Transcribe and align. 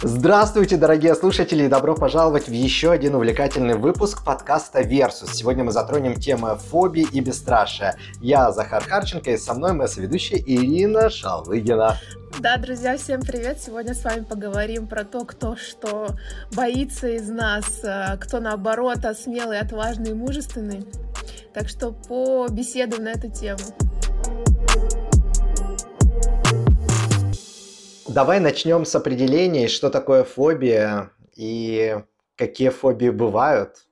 Здравствуйте, 0.00 0.76
дорогие 0.76 1.12
слушатели, 1.16 1.64
и 1.64 1.68
добро 1.68 1.96
пожаловать 1.96 2.46
в 2.46 2.52
еще 2.52 2.92
один 2.92 3.16
увлекательный 3.16 3.74
выпуск 3.74 4.24
подкаста 4.24 4.82
Versus. 4.82 5.32
Сегодня 5.32 5.64
мы 5.64 5.72
затронем 5.72 6.14
темы 6.14 6.54
фобии 6.54 7.04
и 7.10 7.18
бесстрашия. 7.18 7.96
Я 8.20 8.52
Захар 8.52 8.84
Харченко, 8.84 9.32
и 9.32 9.36
со 9.36 9.54
мной 9.54 9.72
моя 9.72 9.88
соведущая 9.88 10.38
Ирина 10.38 11.10
Шалвыгина. 11.10 11.96
Да, 12.38 12.58
друзья, 12.58 12.96
всем 12.96 13.22
привет! 13.22 13.60
Сегодня 13.60 13.92
с 13.92 14.04
вами 14.04 14.22
поговорим 14.22 14.86
про 14.86 15.02
то, 15.02 15.24
кто 15.24 15.56
что 15.56 16.10
боится 16.52 17.08
из 17.08 17.28
нас, 17.28 17.80
э, 17.82 18.18
кто 18.20 18.38
наоборот 18.38 18.98
смелый, 19.20 19.58
отважный 19.58 20.12
и 20.12 20.14
мужественный. 20.14 20.86
Так 21.52 21.68
что 21.68 21.90
побеседуем 21.90 23.02
на 23.02 23.08
эту 23.08 23.32
тему. 23.32 23.58
Давай 28.08 28.40
начнем 28.40 28.86
с 28.86 28.94
определения, 28.94 29.68
что 29.68 29.90
такое 29.90 30.24
фобия 30.24 31.10
и 31.36 31.94
какие 32.36 32.70
фобии 32.70 33.10
бывают. 33.10 33.86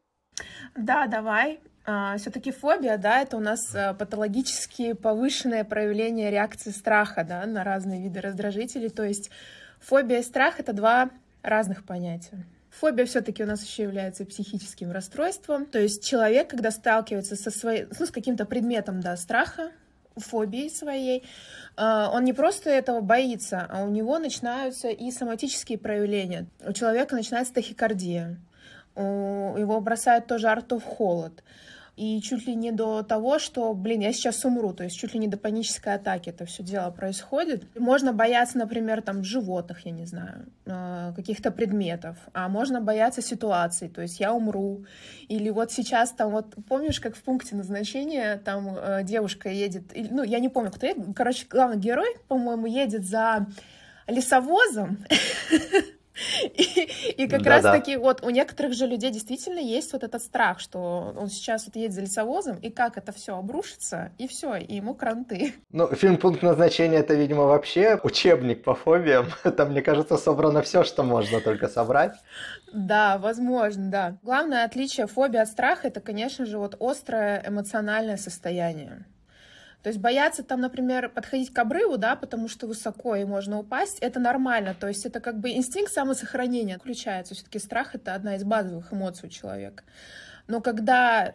Да, 0.75 1.07
давай. 1.07 1.61
А, 1.85 2.17
Все-таки 2.17 2.51
фобия, 2.51 2.97
да, 2.97 3.21
это 3.21 3.37
у 3.37 3.41
нас 3.41 3.75
а, 3.75 3.93
патологически 3.93 4.95
повышенное 4.95 5.65
проявление 5.65 6.31
реакции 6.31 6.71
страха, 6.71 7.25
да, 7.29 7.45
на 7.45 7.63
разные 7.63 8.03
виды 8.03 8.23
раздражителей. 8.23 8.89
То 8.89 9.05
есть 9.05 9.31
фобия 9.81 10.21
и 10.21 10.23
страх— 10.23 10.55
это 10.61 10.73
два 10.73 11.11
разных 11.43 11.85
понятия. 11.85 12.47
Фобия 12.71 13.05
все-таки 13.05 13.43
у 13.43 13.47
нас 13.47 13.63
еще 13.63 13.83
является 13.83 14.25
психическим 14.25 14.93
расстройством. 14.93 15.67
То 15.67 15.79
есть 15.79 16.03
человек, 16.03 16.49
когда 16.49 16.71
сталкивается 16.71 17.37
со 17.37 17.51
своей, 17.51 17.87
ну, 17.99 18.07
с 18.07 18.11
каким-то 18.11 18.47
предметом, 18.47 19.01
да, 19.01 19.15
страха, 19.19 19.73
фобией 20.17 20.71
своей, 20.71 21.25
а, 21.77 22.11
он 22.13 22.25
не 22.25 22.33
просто 22.33 22.71
этого 22.71 23.01
боится, 23.01 23.67
а 23.69 23.83
у 23.83 23.91
него 23.91 24.19
начинаются 24.19 24.89
и 24.89 25.11
соматические 25.11 25.79
проявления. 25.79 26.47
У 26.67 26.73
человека 26.73 27.15
начинается 27.15 27.55
тахикардия, 27.55 28.39
у 28.95 29.57
его 29.57 29.81
бросает 29.81 30.27
то 30.27 30.39
жар, 30.39 30.63
то 30.63 30.79
в 30.79 30.85
холод 30.85 31.43
и 31.97 32.21
чуть 32.21 32.47
ли 32.47 32.55
не 32.55 32.73
до 32.73 33.03
того, 33.03 33.39
что, 33.39 33.73
блин, 33.73 34.01
я 34.01 34.13
сейчас 34.13 34.45
умру, 34.45 34.75
то 34.75 34.85
есть 34.85 34.99
чуть 34.99 35.15
ли 35.15 35.19
не 35.19 35.29
до 35.29 35.39
панической 35.39 35.95
атаки 35.95 36.29
это 36.29 36.45
все 36.45 36.63
дело 36.63 36.91
происходит. 36.91 37.65
Можно 37.75 38.13
бояться, 38.13 38.59
например, 38.59 39.01
там 39.01 39.25
животных, 39.25 39.87
я 39.87 39.93
не 39.93 40.05
знаю, 40.05 40.47
э, 40.67 41.13
каких-то 41.17 41.51
предметов, 41.51 42.19
а 42.35 42.49
можно 42.49 42.83
бояться 42.83 43.23
ситуаций, 43.23 43.89
то 43.89 44.03
есть 44.03 44.21
я 44.21 44.35
умру, 44.35 44.85
или 45.29 45.49
вот 45.49 45.73
сейчас 45.73 46.13
там 46.13 46.33
вот 46.33 46.55
помнишь, 46.69 47.01
как 47.01 47.17
в 47.17 47.23
пункте 47.23 47.57
назначения 47.57 48.37
там 48.45 48.77
э, 48.77 49.03
девушка 49.03 49.49
едет, 49.49 49.85
ну 50.11 50.23
я 50.23 50.39
не 50.39 50.51
помню, 50.51 50.71
кто 50.71 50.87
едет, 50.87 51.03
короче, 51.17 51.47
главный 51.49 51.79
герой, 51.79 52.17
по-моему, 52.29 52.67
едет 52.67 53.07
за 53.07 53.47
лесовозом, 54.07 54.99
И, 56.57 56.89
и 57.17 57.29
как 57.29 57.43
да, 57.43 57.51
раз 57.51 57.63
таки 57.63 57.97
вот 57.97 58.23
у 58.23 58.31
некоторых 58.31 58.75
же 58.75 58.87
людей 58.87 59.11
действительно 59.11 59.59
есть 59.59 59.93
вот 59.93 60.03
этот 60.03 60.23
страх, 60.23 60.61
что 60.61 61.15
он 61.17 61.29
сейчас 61.29 61.67
вот 61.67 61.77
едет 61.77 61.93
за 61.93 62.01
лесовозом, 62.01 62.57
и 62.57 62.71
как 62.71 62.97
это 62.97 63.13
все 63.13 63.37
обрушится, 63.37 64.13
и 64.19 64.27
все, 64.27 64.57
и 64.57 64.77
ему 64.77 64.95
кранты. 64.95 65.55
Ну, 65.71 65.89
фильм 65.95 66.17
«Пункт 66.17 66.43
назначения»— 66.43 66.99
это, 67.01 67.15
видимо, 67.15 67.45
вообще 67.45 68.01
учебник 68.03 68.65
по 68.65 68.75
фобиям. 68.75 69.27
Там, 69.57 69.73
мне 69.73 69.83
кажется, 69.83 70.17
собрано 70.17 70.63
все, 70.63 70.85
что 70.85 71.03
можно 71.03 71.41
только 71.41 71.69
собрать. 71.69 72.15
Да, 72.73 73.19
возможно, 73.19 73.91
да. 73.91 74.17
Главное 74.23 74.65
отличие 74.65 75.07
фобии 75.07 75.39
от 75.39 75.49
страха— 75.49 75.89
это, 75.89 76.01
конечно 76.01 76.47
же, 76.47 76.59
вот 76.59 76.77
острое 76.81 77.45
эмоциональное 77.47 78.17
состояние. 78.17 79.05
То 79.87 79.91
есть 79.91 80.01
бояться 80.01 80.43
там, 80.43 80.63
например, 80.63 81.09
подходить 81.09 81.53
к 81.53 81.59
обрыву, 81.61 81.97
да, 81.97 82.17
потому 82.17 82.49
что 82.49 82.67
высоко 82.67 83.15
и 83.15 83.25
можно 83.25 83.61
упасть, 83.61 83.99
это 84.01 84.19
нормально. 84.19 84.75
То 84.75 84.89
есть 84.89 85.07
это 85.07 85.21
как 85.21 85.39
бы 85.39 85.53
инстинкт 85.53 85.93
самосохранения 85.93 86.77
включается. 86.77 87.37
Все-таки 87.37 87.61
страх— 87.61 87.91
это 87.95 88.13
одна 88.13 88.35
из 88.35 88.43
базовых 88.43 88.93
эмоций 88.93 89.29
у 89.29 89.31
человека. 89.31 89.85
Но 90.49 90.61
когда 90.61 91.35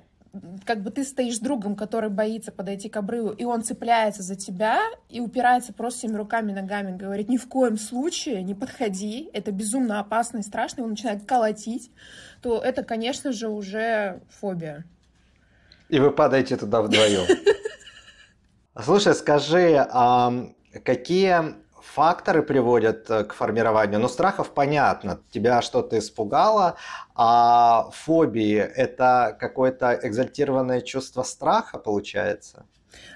как 0.66 0.84
бы 0.84 0.92
ты 0.92 1.06
стоишь 1.06 1.38
с 1.38 1.40
другом, 1.40 1.78
который 1.78 2.09
боится 2.09 2.52
подойти 2.52 2.90
к 2.90 2.98
обрыву, 2.98 3.30
и 3.30 3.46
он 3.46 3.64
цепляется 3.64 4.22
за 4.22 4.36
тебя 4.36 4.81
и 5.08 5.22
упирается 5.22 5.72
просто 5.72 6.00
всеми 6.00 6.18
руками, 6.18 6.52
ногами, 6.52 6.94
говорит, 6.94 7.30
ни 7.30 7.38
в 7.38 7.48
коем 7.48 7.78
случае 7.78 8.44
не 8.44 8.54
подходи, 8.54 9.30
это 9.31 9.54
безумно 9.54 10.02
опасно 10.02 10.40
и 10.40 10.44
страшно, 10.44 10.81
и 10.81 10.84
он 10.84 10.90
начинает 10.90 11.25
колотить, 11.25 11.90
то 12.42 12.59
это, 12.59 12.84
конечно 12.84 13.31
же, 13.31 13.48
уже 13.48 14.20
фобия. 14.42 14.84
И 15.88 16.00
вы 16.00 16.12
падаете 16.12 16.58
туда 16.58 16.81
вдвоем. 16.81 17.25
Слушай, 18.80 19.16
скажи, 19.16 19.86
а 19.90 20.32
какие 20.86 21.56
факторы 21.82 22.42
приводят 22.42 23.09
э, 23.09 23.26
к 23.26 23.34
формированию? 23.34 24.00
Ну, 24.00 24.08
страхов 24.08 24.52
понятно, 24.52 25.20
тебя 25.30 25.62
что-то 25.62 26.00
испугало, 26.00 26.78
а 27.14 27.90
фобии– 27.92 28.56
это 28.76 29.36
какое-то 29.38 30.00
экзальтированное 30.02 30.80
чувство 30.80 31.24
страха, 31.24 31.80
получается? 31.80 32.66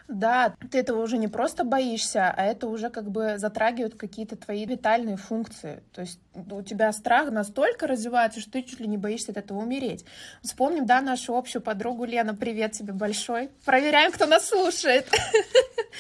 Да, 0.08 0.56
ты 0.72 0.80
этого 0.80 1.02
уже 1.02 1.18
не 1.18 1.28
просто 1.28 1.64
боишься, 1.64 2.32
а 2.36 2.44
это 2.46 2.68
уже 2.68 2.90
как 2.90 3.10
бы 3.10 3.38
затрагивает 3.38 3.96
какие-то 3.96 4.36
твои 4.36 4.66
витальные 4.66 5.18
функции. 5.18 5.82
То 5.94 6.02
есть 6.02 6.20
у 6.52 6.62
тебя 6.62 6.92
страх 6.92 7.32
настолько 7.32 7.88
развивается, 7.88 8.40
что 8.40 8.52
ты 8.52 8.64
чуть 8.64 8.80
ли 8.80 8.88
не 8.88 8.98
боишься 8.98 9.32
от 9.32 9.38
этого 9.38 9.60
умереть. 9.60 10.06
Вспомним, 10.44 10.86
да, 10.86 11.02
нашу 11.02 11.36
общую 11.36 11.62
подругу 11.62 12.06
Лена, 12.06 12.36
привет 12.36 12.74
тебе 12.74 12.94
большой. 12.94 13.50
Проверяем, 13.66 14.12
кто 14.12 14.26
нас 14.28 14.48
слушает. 14.48 15.08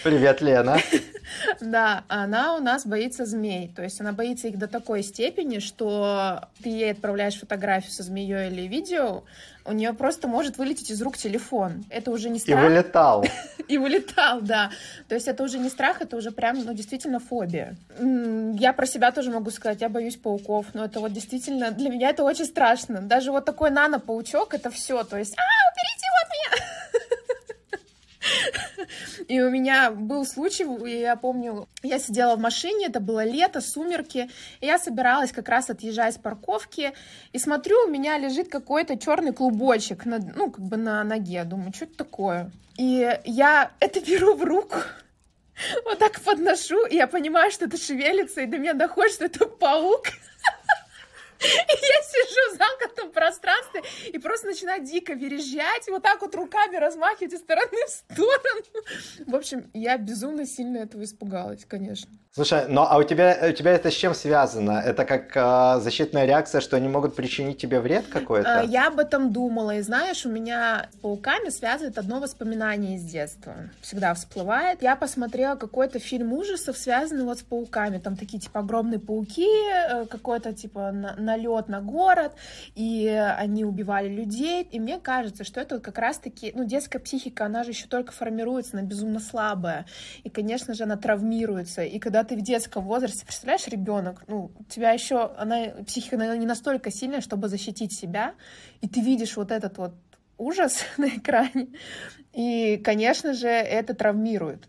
Привет, 0.03 0.41
Лена. 0.41 0.77
Да, 1.59 2.03
она 2.07 2.55
у 2.55 2.59
нас 2.61 2.85
боится 2.85 3.25
змей. 3.25 3.73
То 3.75 3.81
есть 3.81 3.99
она 3.99 4.11
боится 4.11 4.47
их 4.47 4.59
до 4.59 4.67
такой 4.67 5.01
степени, 5.01 5.57
что 5.57 6.49
ты 6.61 6.69
ей 6.69 6.91
отправляешь 6.91 7.39
фотографию 7.39 7.91
со 7.91 8.03
змеей 8.03 8.49
или 8.49 8.67
видео, 8.67 9.23
у 9.65 9.71
нее 9.71 9.93
просто 9.93 10.27
может 10.27 10.57
вылететь 10.57 10.91
из 10.91 11.01
рук 11.01 11.17
телефон. 11.17 11.85
Это 11.89 12.11
уже 12.11 12.29
не 12.29 12.39
страх. 12.39 12.59
И 12.63 12.67
вылетал. 12.67 13.25
И 13.67 13.77
вылетал, 13.79 13.94
да. 14.41 14.71
То 15.07 15.15
есть 15.15 15.27
это 15.27 15.43
уже 15.43 15.59
не 15.59 15.69
страх, 15.69 16.01
это 16.01 16.17
уже 16.17 16.31
прям, 16.31 16.63
ну, 16.63 16.73
действительно 16.73 17.19
фобия. 17.19 17.75
Я 17.99 18.73
про 18.73 18.85
себя 18.85 19.11
тоже 19.11 19.31
могу 19.31 19.51
сказать, 19.51 19.81
я 19.81 19.89
боюсь 19.89 20.17
пауков, 20.17 20.67
но 20.73 20.85
это 20.85 20.99
вот 20.99 21.13
действительно, 21.13 21.71
для 21.71 21.89
меня 21.89 22.09
это 22.09 22.23
очень 22.23 22.45
страшно. 22.45 23.01
Даже 23.01 23.31
вот 23.31 23.45
такой 23.45 23.71
нано-паучок, 23.71 24.53
это 24.53 24.69
все. 24.69 25.03
То 25.03 25.17
есть, 25.17 25.35
а, 25.37 25.43
уберите 25.71 26.07
от 26.23 26.29
меня! 26.29 26.85
И 29.27 29.41
у 29.41 29.49
меня 29.49 29.91
был 29.91 30.25
случай, 30.25 30.65
я 31.01 31.15
помню, 31.15 31.67
я 31.83 31.99
сидела 31.99 32.35
в 32.35 32.39
машине, 32.39 32.87
это 32.87 32.99
было 32.99 33.23
лето, 33.23 33.61
сумерки, 33.61 34.29
и 34.61 34.65
я 34.65 34.77
собиралась 34.77 35.31
как 35.31 35.49
раз 35.49 35.69
отъезжать 35.69 36.15
с 36.15 36.17
парковки, 36.17 36.93
и 37.31 37.39
смотрю, 37.39 37.85
у 37.85 37.89
меня 37.89 38.17
лежит 38.17 38.49
какой-то 38.49 38.97
черный 38.97 39.33
клубочек, 39.33 40.05
на, 40.05 40.19
ну, 40.19 40.51
как 40.51 40.65
бы 40.65 40.77
на 40.77 41.03
ноге, 41.03 41.43
думаю, 41.43 41.73
что 41.73 41.85
это 41.85 41.97
такое? 41.97 42.51
И 42.77 43.19
я 43.25 43.71
это 43.79 44.01
беру 44.01 44.35
в 44.35 44.43
руку, 44.43 44.77
вот 45.85 45.99
так 45.99 46.19
подношу, 46.21 46.85
и 46.85 46.95
я 46.95 47.07
понимаю, 47.07 47.51
что 47.51 47.65
это 47.65 47.77
шевелится, 47.77 48.41
и 48.41 48.45
до 48.45 48.57
меня 48.57 48.73
доходит, 48.73 49.13
что 49.13 49.25
это 49.25 49.45
паук. 49.45 50.07
И 51.41 51.47
я 51.47 52.01
сижу 52.01 52.55
в 52.55 52.57
замкнутом 52.57 53.11
пространстве 53.11 53.83
и 54.07 54.17
просто 54.17 54.47
начинаю 54.47 54.83
дико 54.83 55.13
верещать, 55.13 55.87
вот 55.89 56.01
так 56.01 56.21
вот 56.21 56.33
руками 56.33 56.77
размахивать 56.77 57.33
из 57.33 57.39
стороны 57.39 57.85
в 57.85 57.89
сторону. 57.89 58.85
В 59.27 59.35
общем, 59.35 59.69
я 59.73 59.97
безумно 59.97 60.47
сильно 60.47 60.77
этого 60.77 61.03
испугалась, 61.03 61.65
конечно. 61.65 62.09
Слушай, 62.35 62.65
ну 62.67 62.81
а 62.81 62.97
у 62.97 63.03
тебя, 63.03 63.37
у 63.49 63.53
тебя 63.53 63.71
это 63.71 63.89
с 63.89 63.93
чем 63.93 64.13
связано? 64.13 64.81
Это 64.85 65.05
как 65.05 65.31
э, 65.37 65.79
защитная 65.79 66.25
реакция, 66.25 66.59
что 66.59 66.75
они 66.75 66.89
могут 66.89 67.15
причинить 67.15 67.57
тебе 67.59 67.79
вред 67.79 68.07
какой-то? 68.07 68.63
Э, 68.63 68.65
я 68.67 68.89
об 68.89 68.99
этом 68.99 69.31
думала, 69.31 69.77
и 69.77 69.81
знаешь, 69.81 70.25
у 70.25 70.29
меня 70.29 70.89
с 70.91 70.97
пауками 70.97 71.47
связывает 71.47 71.97
одно 71.97 72.19
воспоминание 72.19 72.97
из 72.97 73.03
детства. 73.03 73.53
Всегда 73.79 74.13
всплывает. 74.13 74.81
Я 74.81 74.97
посмотрела 74.97 75.55
какой-то 75.55 75.99
фильм 75.99 76.33
ужасов, 76.33 76.77
связанный 76.77 77.23
вот 77.23 77.39
с 77.39 77.41
пауками. 77.41 77.99
Там 77.99 78.17
такие 78.17 78.41
типа 78.41 78.59
огромные 78.59 78.99
пауки, 78.99 79.47
э, 79.47 80.05
какой-то 80.05 80.51
типа 80.51 80.91
налет 80.91 81.69
на 81.69 81.79
город, 81.79 82.33
и 82.75 83.07
они 83.37 83.63
убивали 83.63 84.09
людей. 84.09 84.67
И 84.69 84.79
мне 84.81 84.99
кажется, 84.99 85.45
что 85.45 85.61
это 85.61 85.75
вот 85.75 85.85
как 85.85 85.97
раз-таки, 85.97 86.51
ну, 86.53 86.65
детская 86.65 86.99
психика, 86.99 87.45
она 87.45 87.63
же 87.63 87.69
еще 87.69 87.87
только 87.87 88.11
формируется, 88.11 88.71
она 88.73 88.85
безумно 88.85 89.21
слабая. 89.21 89.85
И, 90.25 90.29
конечно 90.29 90.73
же, 90.73 90.83
она 90.83 90.97
травмируется. 90.97 91.83
И 91.83 91.97
когда 91.97 92.24
ты 92.25 92.35
в 92.35 92.41
детском 92.41 92.83
возрасте, 92.85 93.25
представляешь, 93.25 93.67
ребенок, 93.67 94.23
ну, 94.27 94.51
у 94.57 94.63
тебя 94.65 94.91
еще, 94.91 95.33
она, 95.37 95.67
психика 95.85 96.17
наверное, 96.17 96.39
не 96.39 96.45
настолько 96.45 96.91
сильная, 96.91 97.21
чтобы 97.21 97.47
защитить 97.47 97.93
себя, 97.93 98.35
и 98.81 98.89
ты 98.89 98.99
видишь 99.01 99.37
вот 99.37 99.51
этот 99.51 99.77
вот 99.77 99.93
ужас 100.37 100.83
на 100.97 101.07
экране, 101.07 101.69
и, 102.33 102.77
конечно 102.83 103.33
же, 103.33 103.47
это 103.47 103.93
травмирует. 103.93 104.67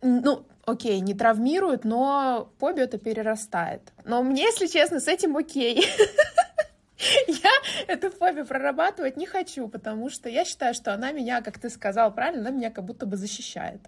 Ну, 0.00 0.46
окей, 0.64 1.00
не 1.00 1.14
травмирует, 1.14 1.84
но 1.84 2.50
фобию 2.58 2.84
это 2.84 2.98
перерастает. 2.98 3.92
Но 4.04 4.22
мне, 4.22 4.44
если 4.44 4.66
честно, 4.66 5.00
с 5.00 5.08
этим 5.08 5.36
окей. 5.36 5.84
Я 7.26 7.50
эту 7.88 8.10
фобию 8.10 8.46
прорабатывать 8.46 9.16
не 9.16 9.26
хочу, 9.26 9.68
потому 9.68 10.08
что 10.08 10.28
я 10.28 10.44
считаю, 10.44 10.72
что 10.72 10.94
она 10.94 11.10
меня, 11.10 11.42
как 11.42 11.58
ты 11.58 11.68
сказал 11.68 12.14
правильно, 12.14 12.48
она 12.48 12.56
меня 12.56 12.70
как 12.70 12.84
будто 12.84 13.06
бы 13.06 13.16
защищает. 13.16 13.80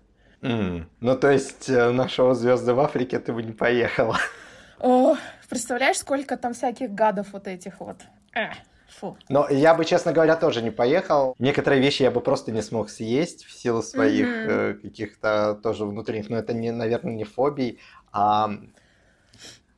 Mm. 0.44 0.85
Ну, 1.00 1.17
то 1.17 1.31
есть 1.31 1.70
э, 1.70 1.91
на 1.91 2.06
шоу 2.06 2.35
«Звезды 2.35 2.75
в 2.75 2.81
Африке» 2.81 3.19
ты 3.19 3.32
бы 3.32 3.43
не 3.43 3.52
поехала. 3.52 4.19
О, 4.79 5.17
представляешь, 5.49 5.96
сколько 5.96 6.37
там 6.37 6.52
всяких 6.52 6.91
гадов 6.91 7.29
вот 7.32 7.49
этих 7.49 7.81
вот. 7.81 7.96
Э, 8.37 8.50
фу. 8.88 9.17
Но 9.31 9.49
я 9.49 9.75
бы, 9.75 9.87
честно 9.87 10.12
говоря, 10.12 10.37
тоже 10.37 10.61
не 10.61 10.70
поехал. 10.70 11.35
Некоторые 11.38 11.81
вещи 11.81 12.02
я 12.02 12.11
бы 12.11 12.20
просто 12.20 12.52
не 12.52 12.61
смог 12.61 12.91
съесть 12.91 13.44
в 13.44 13.52
силу 13.52 13.82
своих 13.82 14.26
mm-hmm. 14.26 14.50
э, 14.50 14.75
каких-то 14.75 15.58
тоже 15.62 15.87
внутренних, 15.87 16.29
но 16.29 16.37
это, 16.37 16.52
не, 16.52 16.73
наверное, 16.73 17.14
не 17.14 17.25
фобий, 17.25 17.81
а 18.12 18.50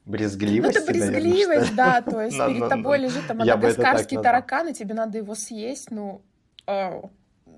брезгливость. 0.05 0.75
Ну, 0.75 0.83
это 0.83 0.93
брезгливость, 0.93 1.77
наверное, 1.77 2.03
да, 2.03 2.03
то 2.03 2.21
есть 2.25 2.37
перед 2.37 2.69
тобой 2.69 2.99
лежит 2.99 3.25
там 3.29 3.39
мадагаскарский 3.39 4.21
таракан, 4.21 4.69
и 4.69 4.75
тебе 4.75 4.95
надо 4.95 5.19
его 5.19 5.37
съесть, 5.37 5.93
ну, 5.93 6.23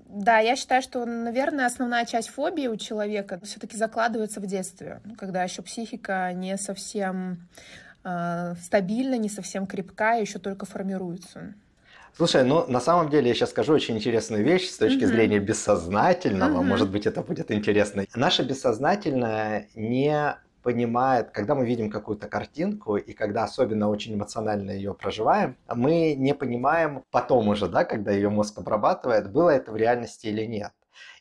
да, 0.09 0.39
я 0.39 0.55
считаю, 0.55 0.81
что, 0.81 1.05
наверное, 1.05 1.67
основная 1.67 2.03
часть 2.03 2.29
фобии 2.29 2.65
у 2.65 2.75
человека 2.77 3.39
все-таки 3.43 3.77
закладывается 3.77 4.39
в 4.39 4.47
детстве, 4.47 5.01
когда 5.19 5.43
еще 5.43 5.61
психика 5.61 6.33
не 6.33 6.57
совсем 6.57 7.47
э, 8.03 8.55
стабильна, 8.59 9.19
не 9.19 9.29
совсем 9.29 9.67
крепка, 9.67 10.13
еще 10.15 10.39
только 10.39 10.65
формируется. 10.65 11.53
Слушай, 12.17 12.43
ну 12.43 12.65
на 12.67 12.79
самом 12.79 13.11
деле 13.11 13.27
я 13.27 13.35
сейчас 13.35 13.51
скажу 13.51 13.71
очень 13.71 13.97
интересную 13.97 14.43
вещь 14.43 14.69
с 14.69 14.77
точки 14.77 15.03
mm-hmm. 15.03 15.07
зрения 15.07 15.39
бессознательного. 15.39 16.59
Mm-hmm. 16.59 16.67
Может 16.67 16.89
быть, 16.89 17.05
это 17.05 17.21
будет 17.21 17.51
интересно. 17.51 18.05
Наше 18.15 18.41
бессознательное 18.41 19.67
не 19.75 20.35
понимает, 20.61 21.31
когда 21.31 21.55
мы 21.55 21.65
видим 21.65 21.89
какую-то 21.89 22.27
картинку, 22.27 22.97
и 22.97 23.13
когда 23.13 23.43
особенно 23.43 23.89
очень 23.89 24.15
эмоционально 24.15 24.71
ее 24.71 24.93
проживаем, 24.93 25.57
мы 25.73 26.15
не 26.15 26.33
понимаем 26.33 27.03
потом 27.11 27.47
уже, 27.47 27.67
да, 27.67 27.85
когда 27.85 28.11
ее 28.11 28.29
мозг 28.29 28.57
обрабатывает, 28.57 29.31
было 29.31 29.49
это 29.49 29.71
в 29.71 29.75
реальности 29.77 30.27
или 30.27 30.45
нет. 30.45 30.71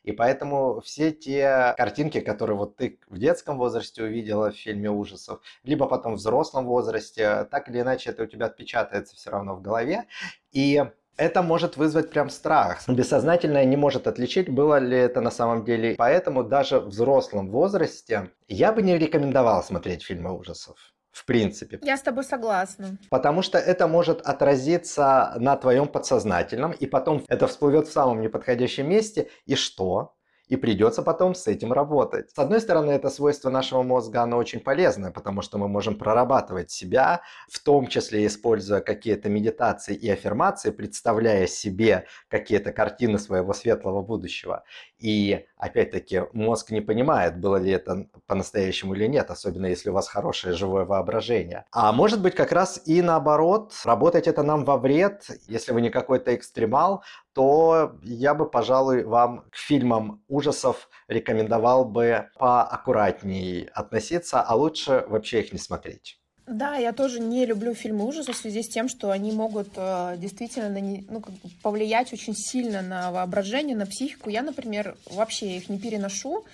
И 0.03 0.13
поэтому 0.13 0.81
все 0.81 1.13
те 1.13 1.75
картинки, 1.77 2.21
которые 2.21 2.57
вот 2.57 2.77
ты 2.77 2.99
в 3.09 3.19
детском 3.19 3.59
возрасте 3.59 4.03
увидела 4.03 4.51
в 4.51 4.57
фильме 4.57 4.91
ужасов, 4.91 5.41
либо 5.65 5.87
потом 5.87 6.15
в 6.15 6.19
взрослом 6.19 6.67
возрасте, 6.67 7.45
так 7.51 7.69
или 7.69 7.81
иначе 7.81 8.11
это 8.11 8.23
у 8.23 8.27
тебя 8.27 8.47
отпечатается 8.47 9.17
все 9.17 9.31
равно 9.31 9.55
в 9.55 9.63
голове. 9.63 10.07
И 10.53 10.83
это 11.19 11.43
может 11.43 11.77
вызвать 11.77 12.11
прям 12.11 12.31
страх. 12.31 12.89
Бессознательное 12.89 13.65
не 13.65 13.77
может 13.77 14.07
отличить, 14.07 14.49
было 14.49 14.79
ли 14.79 14.97
это 14.97 15.21
на 15.21 15.31
самом 15.31 15.65
деле. 15.65 15.95
Поэтому 15.99 16.45
даже 16.45 16.81
в 16.81 16.87
взрослом 16.87 17.51
возрасте 17.51 18.31
я 18.47 18.73
бы 18.73 18.83
не 18.83 18.97
рекомендовал 18.97 19.63
смотреть 19.63 20.03
фильмы 20.05 20.33
ужасов. 20.33 20.95
В 21.11 21.25
принципе. 21.25 21.81
Я 21.83 21.97
с 21.97 22.03
тобой 22.03 22.23
согласна. 22.23 22.97
Потому 23.11 23.43
что 23.43 23.59
это 23.59 23.89
может 23.89 24.21
отразиться 24.21 25.35
на 25.39 25.57
твоем 25.57 25.89
подсознательном, 25.89 26.71
и 26.71 26.87
потом 26.87 27.25
это 27.29 27.49
всплывет 27.49 27.89
в 27.89 27.93
самом 27.93 28.21
неподходящем 28.21 28.89
месте. 28.89 29.29
И 29.45 29.57
что? 29.57 30.15
И 30.49 30.57
придется 30.57 31.03
потом 31.03 31.35
с 31.35 31.47
этим 31.47 31.73
работать. 31.73 32.31
С 32.31 32.39
одной 32.39 32.61
стороны, 32.61 32.93
это 32.93 33.11
свойство 33.11 33.51
нашего 33.51 33.83
мозга, 33.83 34.23
оно 34.23 34.37
очень 34.39 34.61
полезное, 34.61 35.11
потому 35.11 35.43
что 35.43 35.59
мы 35.59 35.69
можем 35.69 35.97
прорабатывать 35.97 36.71
себя, 36.71 37.23
в 37.49 37.59
том 37.61 37.87
числе 37.87 38.27
используя 38.27 38.81
какие-то 38.81 39.29
медитации 39.29 39.95
и 39.95 40.09
аффирмации, 40.11 40.71
представляя 40.71 41.47
себе 41.47 42.07
какие-то 42.29 42.73
картины 42.73 43.19
своего 43.19 43.53
светлого 43.53 44.03
будущего. 44.03 44.65
И 44.99 45.47
опять-таки 45.57 46.23
мозг 46.33 46.71
не 46.71 46.81
понимает, 46.81 47.39
было 47.39 47.57
ли 47.57 47.71
это 47.71 48.09
по-настоящему 48.27 48.95
или 48.95 49.07
нет, 49.07 49.31
особенно 49.31 49.67
если 49.67 49.91
у 49.91 49.93
вас 49.93 50.09
хорошее 50.09 50.55
живое 50.55 50.85
воображение. 50.85 51.65
А 51.73 51.93
может 51.93 52.21
быть 52.21 52.35
как 52.35 52.53
раз 52.53 52.81
и 52.85 53.01
наоборот, 53.03 53.73
работать 53.85 54.27
это 54.27 54.43
нам 54.43 54.65
во 54.65 54.77
вред, 54.77 55.27
если 55.47 55.73
вы 55.73 55.81
не 55.81 55.91
какой-то 55.91 56.35
экстремал, 56.35 57.03
то 57.33 57.97
я 58.03 58.35
бы, 58.35 58.51
пожалуй, 58.51 59.05
вам 59.05 59.45
к 59.51 59.57
фильмам 59.57 60.25
ужасов 60.29 60.89
рекомендовал 61.07 61.85
бы 61.85 62.29
поаккуратнее 62.39 63.69
относиться, 63.75 64.41
а 64.41 64.55
лучше 64.55 65.05
вообще 65.09 65.41
их 65.41 65.53
не 65.53 65.59
смотреть. 65.59 66.21
Да, 66.49 66.77
я 66.77 66.93
тоже 66.93 67.21
не 67.21 67.45
люблю 67.45 67.75
фильмы 67.75 68.07
ужасов 68.07 68.37
в 68.37 68.41
связи 68.41 68.63
с 68.63 68.69
тем, 68.69 68.89
что 68.89 69.11
они 69.11 69.33
могут 69.33 69.69
э, 69.77 70.15
действительно 70.17 70.81
не, 70.81 71.05
ну, 71.11 71.21
как 71.21 71.35
бы 71.35 71.51
повлиять 71.63 72.13
очень 72.15 72.35
сильно 72.35 72.81
на 72.81 73.13
воображение, 73.13 73.77
на 73.77 73.85
психику. 73.85 74.31
Я, 74.31 74.41
например, 74.41 74.97
вообще 75.11 75.59
их 75.59 75.69
не 75.69 75.79
переношу. 75.79 76.47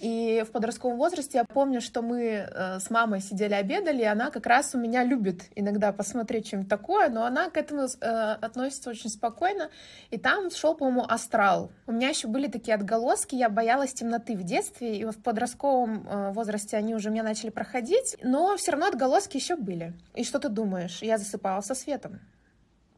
И 0.00 0.42
в 0.48 0.50
подростковом 0.50 0.96
возрасте 0.96 1.38
я 1.38 1.44
помню, 1.44 1.82
что 1.82 2.00
мы 2.00 2.22
э, 2.22 2.80
с 2.80 2.88
мамой 2.88 3.20
сидели 3.20 3.52
обедали, 3.52 4.00
и 4.02 4.06
она 4.06 4.30
как 4.30 4.46
раз 4.46 4.74
у 4.74 4.78
меня 4.78 5.04
любит 5.04 5.42
иногда 5.54 5.92
посмотреть 5.92 6.46
что-нибудь 6.46 6.70
такое, 6.70 7.10
но 7.10 7.24
она 7.24 7.50
к 7.50 7.56
этому 7.58 7.82
э, 7.82 8.36
относится 8.40 8.88
очень 8.88 9.10
спокойно. 9.10 9.68
И 10.10 10.18
там 10.18 10.50
шел, 10.50 10.74
по-моему, 10.74 11.04
«Астрал». 11.06 11.70
У 11.86 11.92
меня 11.92 12.08
еще 12.08 12.26
были 12.26 12.48
такие 12.48 12.74
отголоски, 12.74 13.34
я 13.34 13.50
боялась 13.50 13.92
темноты 13.92 14.34
в 14.34 14.44
детстве, 14.44 14.96
и 14.96 15.04
в 15.04 15.22
подростковом 15.22 16.06
э, 16.08 16.32
возрасте 16.32 16.78
они 16.78 16.94
уже 16.94 17.10
меня 17.10 17.22
начали 17.22 17.50
проходить, 17.50 18.16
но 18.22 18.56
все 18.56 18.72
равно 18.72 18.86
отголоски 18.86 19.41
еще 19.42 19.56
были. 19.56 19.92
И 20.14 20.24
что 20.24 20.38
ты 20.38 20.48
думаешь? 20.48 21.02
Я 21.02 21.18
засыпала 21.18 21.60
со 21.60 21.74
светом 21.74 22.20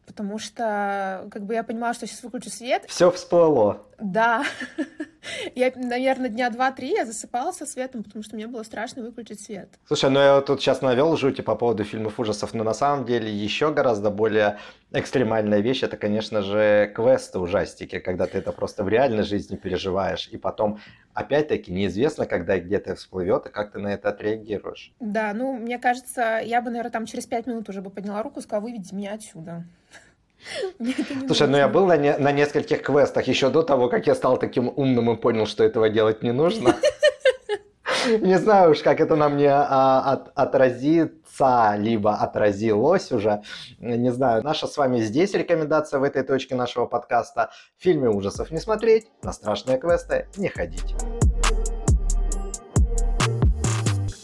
потому 0.06 0.38
что 0.38 1.26
как 1.30 1.44
бы 1.44 1.54
я 1.54 1.62
понимала, 1.64 1.94
что 1.94 2.06
сейчас 2.06 2.22
выключу 2.22 2.50
свет. 2.50 2.84
Все 2.88 3.10
всплыло. 3.10 3.86
Да. 3.98 4.44
Я, 5.54 5.72
наверное, 5.74 6.28
дня 6.28 6.50
два-три 6.50 6.92
я 6.92 7.04
засыпала 7.04 7.52
со 7.52 7.66
светом, 7.66 8.02
потому 8.02 8.22
что 8.22 8.36
мне 8.36 8.46
было 8.46 8.62
страшно 8.62 9.02
выключить 9.02 9.40
свет. 9.40 9.68
Слушай, 9.86 10.10
ну 10.10 10.20
я 10.20 10.40
тут 10.40 10.60
сейчас 10.60 10.82
навел 10.82 11.16
жути 11.16 11.40
по 11.40 11.54
поводу 11.54 11.84
фильмов 11.84 12.18
ужасов, 12.20 12.54
но 12.54 12.64
на 12.64 12.74
самом 12.74 13.04
деле 13.04 13.32
еще 13.32 13.72
гораздо 13.72 14.10
более 14.10 14.58
экстремальная 14.92 15.60
вещь, 15.60 15.82
это, 15.82 15.96
конечно 15.96 16.42
же, 16.42 16.92
квесты 16.94 17.38
ужастики, 17.38 17.98
когда 17.98 18.26
ты 18.26 18.38
это 18.38 18.52
просто 18.52 18.84
в 18.84 18.88
реальной 18.88 19.24
жизни 19.24 19.56
переживаешь, 19.56 20.28
и 20.28 20.36
потом, 20.36 20.78
опять-таки, 21.14 21.72
неизвестно, 21.72 22.26
когда 22.26 22.56
и 22.56 22.60
где 22.60 22.78
ты 22.78 22.94
всплывет, 22.94 23.46
и 23.46 23.50
как 23.50 23.72
ты 23.72 23.80
на 23.80 23.88
это 23.88 24.10
отреагируешь. 24.10 24.92
Да, 25.00 25.32
ну, 25.34 25.54
мне 25.54 25.78
кажется, 25.78 26.40
я 26.44 26.60
бы, 26.60 26.70
наверное, 26.70 26.92
там 26.92 27.06
через 27.06 27.26
пять 27.26 27.46
минут 27.46 27.68
уже 27.68 27.82
бы 27.82 27.90
подняла 27.90 28.22
руку 28.22 28.38
и 28.38 28.42
сказала, 28.42 28.64
выведи 28.64 28.94
меня 28.94 29.14
отсюда. 29.14 29.64
Слушай, 31.26 31.48
ну 31.48 31.56
я 31.56 31.68
был 31.68 31.86
на, 31.86 31.96
не, 31.96 32.16
на 32.16 32.32
нескольких 32.32 32.82
квестах 32.82 33.26
еще 33.26 33.50
до 33.50 33.62
того, 33.62 33.88
как 33.88 34.06
я 34.06 34.14
стал 34.14 34.36
таким 34.36 34.68
умным 34.68 35.10
и 35.10 35.16
понял, 35.16 35.46
что 35.46 35.64
этого 35.64 35.88
делать 35.88 36.22
не 36.22 36.32
нужно. 36.32 36.76
Не 38.20 38.38
знаю 38.38 38.72
уж, 38.72 38.80
как 38.80 39.00
это 39.00 39.16
на 39.16 39.30
мне 39.30 39.50
а, 39.50 40.12
от, 40.12 40.30
отразится, 40.34 41.74
либо 41.78 42.14
отразилось 42.14 43.10
уже. 43.12 43.42
Не 43.78 44.12
знаю. 44.12 44.42
Наша 44.42 44.66
с 44.66 44.76
вами 44.76 45.00
здесь 45.00 45.32
рекомендация 45.32 46.00
в 46.00 46.02
этой 46.02 46.22
точке 46.22 46.54
нашего 46.54 46.84
подкаста. 46.84 47.50
Фильмы 47.78 48.14
ужасов 48.14 48.50
не 48.50 48.58
смотреть, 48.58 49.06
на 49.22 49.32
страшные 49.32 49.78
квесты 49.78 50.28
не 50.36 50.48
ходить. 50.48 50.94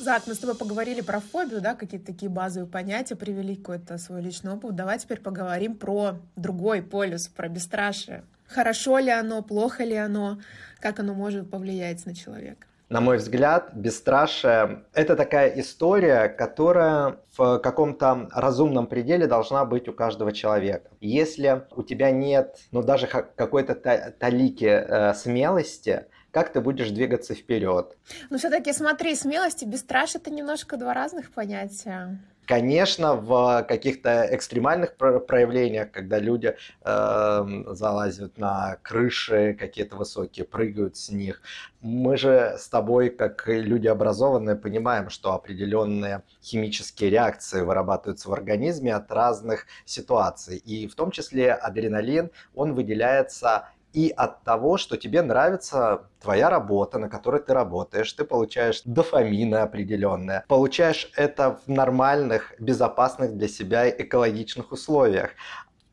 Зак, 0.01 0.27
мы 0.27 0.35
с 0.35 0.39
тобой 0.39 0.57
поговорили 0.57 1.03
про 1.03 1.21
фобию, 1.21 1.61
да, 1.61 1.75
какие-то 1.75 2.07
такие 2.07 2.31
базовые 2.31 2.67
понятия, 2.67 3.17
привели 3.17 3.55
какой-то 3.55 3.99
свой 3.99 4.23
личный 4.23 4.55
опыт. 4.55 4.75
Давай 4.75 4.99
теперь 4.99 5.21
поговорим 5.21 5.75
про 5.77 6.15
другой 6.37 6.81
полюс, 6.81 7.29
про 7.29 7.49
бесстрашие. 7.49 8.25
Хорошо 8.47 8.97
ли 8.99 9.11
оно, 9.11 9.43
плохо 9.43 9.85
ли 9.85 9.95
оно, 9.95 10.39
как 10.81 11.01
оно 11.01 11.13
может 11.13 11.51
повлиять 11.51 12.07
на 12.07 12.15
человека? 12.15 12.67
На 12.89 13.03
мой 13.03 13.19
взгляд, 13.19 13.75
бесстрашие– 13.75 14.85
это 14.95 15.17
такая 15.17 15.61
история, 15.61 16.29
которая 16.29 17.19
в 17.37 17.59
каком-то 17.59 18.29
разумном 18.33 18.87
пределе 18.87 19.27
должна 19.27 19.67
быть 19.67 19.87
у 19.87 19.93
каждого 19.93 20.33
человека. 20.33 20.91
Если 21.01 21.63
у 21.77 21.83
тебя 21.83 22.11
нет, 22.11 22.57
ну 22.73 22.83
даже 22.83 23.07
какой-то 23.07 23.75
талики 23.75 24.65
э, 24.65 25.15
смелости, 25.15 26.07
как 26.31 26.53
ты 26.53 26.61
будешь 26.61 26.91
двигаться 26.91 27.35
вперед. 27.35 27.97
Но 28.31 28.39
все-таки 28.39 28.73
смотри, 28.73 29.15
смелость 29.15 29.63
и 29.63 29.67
бесстрашие 29.67 30.21
это 30.21 30.31
немножко 30.31 30.77
два 30.77 30.95
разных 30.95 31.31
понятия. 31.33 32.19
Конечно, 32.51 33.15
в 33.15 33.63
каких-то 33.69 34.27
экстремальных 34.33 34.97
проявлениях, 34.97 35.93
когда 35.93 36.19
люди 36.19 36.57
э, 36.83 37.63
залазят 37.69 38.39
на 38.39 38.77
крыши 38.83 39.55
какие-то 39.55 39.95
высокие, 39.95 40.45
прыгают 40.45 40.97
с 40.97 41.11
них, 41.11 41.43
мы 41.81 42.17
же 42.17 42.57
с 42.59 42.69
тобой, 42.69 43.11
как 43.11 43.45
люди 43.47 43.87
образованные, 43.87 44.57
понимаем, 44.57 45.11
что 45.11 45.33
определенные 45.33 46.25
химические 46.43 47.11
реакции 47.11 47.61
вырабатываются 47.61 48.29
в 48.29 48.33
организме 48.33 48.97
от 48.97 49.13
разных 49.13 49.67
ситуаций. 49.85 50.57
И 50.57 50.89
в 50.89 50.97
том 50.97 51.13
числе 51.13 51.53
адреналин, 51.53 52.33
он 52.57 52.75
выделяется 52.75 53.69
и 53.93 54.13
от 54.17 54.45
того, 54.45 54.77
что 54.77 54.97
тебе 54.97 55.23
нравится 55.23 56.09
твоя 56.21 56.51
работа, 56.51 56.99
на 56.99 57.09
которой 57.09 57.41
ты 57.41 57.55
работаешь, 57.55 58.13
ты 58.13 58.25
получаешь 58.25 58.83
дофамины 58.85 59.57
определенные, 59.57 60.45
получаешь 60.49 61.11
это 61.17 61.59
в 61.67 61.69
нормальных, 61.69 62.55
безопасных 62.59 63.37
для 63.37 63.49
себя 63.49 63.89
экологичных 63.89 64.73
условиях. 64.73 65.31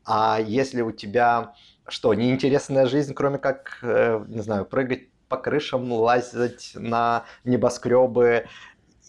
А 0.04 0.38
если 0.40 0.80
у 0.82 0.92
тебя 0.92 1.54
что, 1.88 2.14
неинтересная 2.14 2.86
жизнь, 2.86 3.14
кроме 3.14 3.38
как, 3.38 3.78
э, 3.82 4.22
не 4.28 4.42
знаю, 4.42 4.66
прыгать 4.66 5.08
по 5.28 5.36
крышам, 5.36 5.90
лазить 5.92 6.72
на 6.74 7.24
небоскребы 7.44 8.46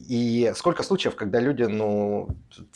И 0.08 0.52
сколько 0.56 0.84
случаев, 0.84 1.16
когда 1.16 1.40
люди, 1.40 1.64
ну, 1.64 2.30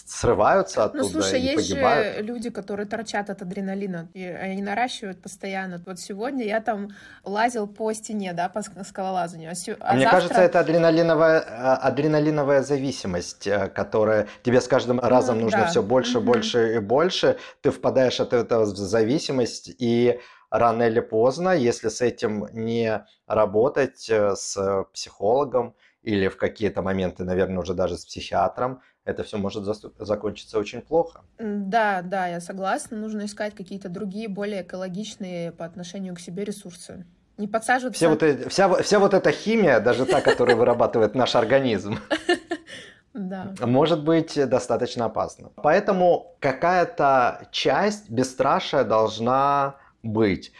срываются 0.05 0.83
оттуда 0.83 1.03
ну, 1.03 1.09
слушай, 1.09 1.39
и 1.39 1.43
есть 1.43 1.69
погибают? 1.69 2.17
же 2.17 2.23
люди, 2.23 2.49
которые 2.49 2.85
торчат 2.85 3.29
от 3.29 3.41
адреналина, 3.41 4.09
и 4.13 4.23
они 4.23 4.61
наращивают 4.61 5.21
постоянно. 5.21 5.81
Вот 5.85 5.99
сегодня 5.99 6.45
я 6.45 6.59
там 6.59 6.89
лазил 7.23 7.67
по 7.67 7.93
стене, 7.93 8.33
да, 8.33 8.49
по 8.49 8.61
скалолазанию. 8.61 9.51
А, 9.51 9.75
а 9.79 9.93
Мне 9.93 10.03
завтра... 10.03 10.19
кажется, 10.19 10.41
это 10.41 10.59
адреналиновая, 10.59 11.43
а, 11.47 11.75
адреналиновая 11.77 12.61
зависимость, 12.61 13.47
э, 13.47 13.69
которая 13.69 14.27
тебе 14.43 14.59
с 14.59 14.67
каждым 14.67 14.99
разом 14.99 15.37
ну, 15.37 15.43
нужно 15.45 15.61
да. 15.61 15.67
все 15.67 15.81
больше, 15.81 16.19
угу. 16.19 16.27
больше 16.27 16.75
и 16.75 16.79
больше. 16.79 17.37
Ты 17.61 17.71
впадаешь 17.71 18.19
от 18.19 18.33
этого 18.33 18.65
в 18.65 18.75
зависимость, 18.75 19.71
и 19.79 20.19
рано 20.49 20.83
или 20.83 20.99
поздно, 20.99 21.49
если 21.49 21.89
с 21.89 22.01
этим 22.01 22.47
не 22.53 23.03
работать 23.27 24.09
э, 24.09 24.35
с 24.35 24.85
психологом, 24.93 25.75
или 26.03 26.27
в 26.27 26.37
какие-то 26.37 26.81
моменты, 26.81 27.23
наверное, 27.23 27.59
уже 27.59 27.73
даже 27.73 27.97
с 27.97 28.05
психиатром, 28.05 28.81
это 29.05 29.23
все 29.23 29.37
может 29.37 29.63
закончиться 29.99 30.59
очень 30.59 30.81
плохо. 30.81 31.21
Да, 31.39 32.01
да, 32.01 32.27
я 32.27 32.39
согласна. 32.41 32.97
Нужно 32.97 33.25
искать 33.25 33.55
какие-то 33.55 33.89
другие, 33.89 34.27
более 34.27 34.61
экологичные 34.61 35.51
по 35.51 35.65
отношению 35.65 36.15
к 36.15 36.19
себе 36.19 36.43
ресурсы. 36.43 37.05
Не 37.37 37.47
подсаживаться... 37.47 37.97
Все 37.97 38.09
вот 38.09 38.21
эти, 38.21 38.47
вся, 38.47 38.73
вся 38.81 38.99
вот 38.99 39.13
эта 39.13 39.31
химия, 39.31 39.79
даже 39.79 40.05
та, 40.05 40.21
которую 40.21 40.57
вырабатывает 40.57 41.15
наш 41.15 41.35
организм, 41.35 41.97
да. 43.13 43.53
может 43.61 44.03
быть 44.03 44.37
достаточно 44.47 45.05
опасна. 45.05 45.49
Поэтому 45.55 46.35
какая-то 46.39 47.47
часть 47.51 48.09
бесстрашия 48.09 48.83
должна 48.83 49.77
быть. 50.03 50.51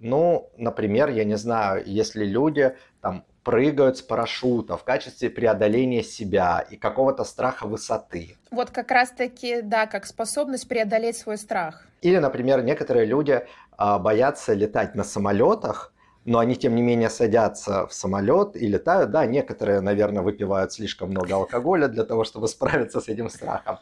Ну, 0.00 0.50
например, 0.56 1.10
я 1.10 1.24
не 1.24 1.36
знаю, 1.36 1.82
если 1.86 2.24
люди 2.24 2.74
там 3.00 3.24
прыгают 3.44 3.98
с 3.98 4.02
парашюта 4.02 4.76
в 4.76 4.84
качестве 4.84 5.30
преодоления 5.30 6.02
себя 6.02 6.64
и 6.70 6.76
какого-то 6.76 7.24
страха 7.24 7.66
высоты. 7.66 8.36
Вот 8.50 8.70
как 8.70 8.90
раз-таки, 8.90 9.62
да, 9.62 9.86
как 9.86 10.06
способность 10.06 10.68
преодолеть 10.68 11.16
свой 11.16 11.38
страх. 11.38 11.86
Или, 12.02 12.18
например, 12.18 12.62
некоторые 12.62 13.06
люди 13.06 13.46
а, 13.76 13.98
боятся 13.98 14.54
летать 14.54 14.94
на 14.94 15.04
самолетах, 15.04 15.92
но 16.24 16.38
они, 16.38 16.54
тем 16.54 16.76
не 16.76 16.82
менее, 16.82 17.10
садятся 17.10 17.86
в 17.86 17.94
самолет 17.94 18.54
и 18.56 18.68
летают. 18.68 19.10
Да, 19.10 19.26
некоторые, 19.26 19.80
наверное, 19.80 20.22
выпивают 20.22 20.72
слишком 20.72 21.10
много 21.10 21.34
алкоголя 21.34 21.88
для 21.88 22.04
того, 22.04 22.24
чтобы 22.24 22.46
справиться 22.48 23.00
с 23.00 23.08
этим 23.08 23.28
страхом. 23.28 23.78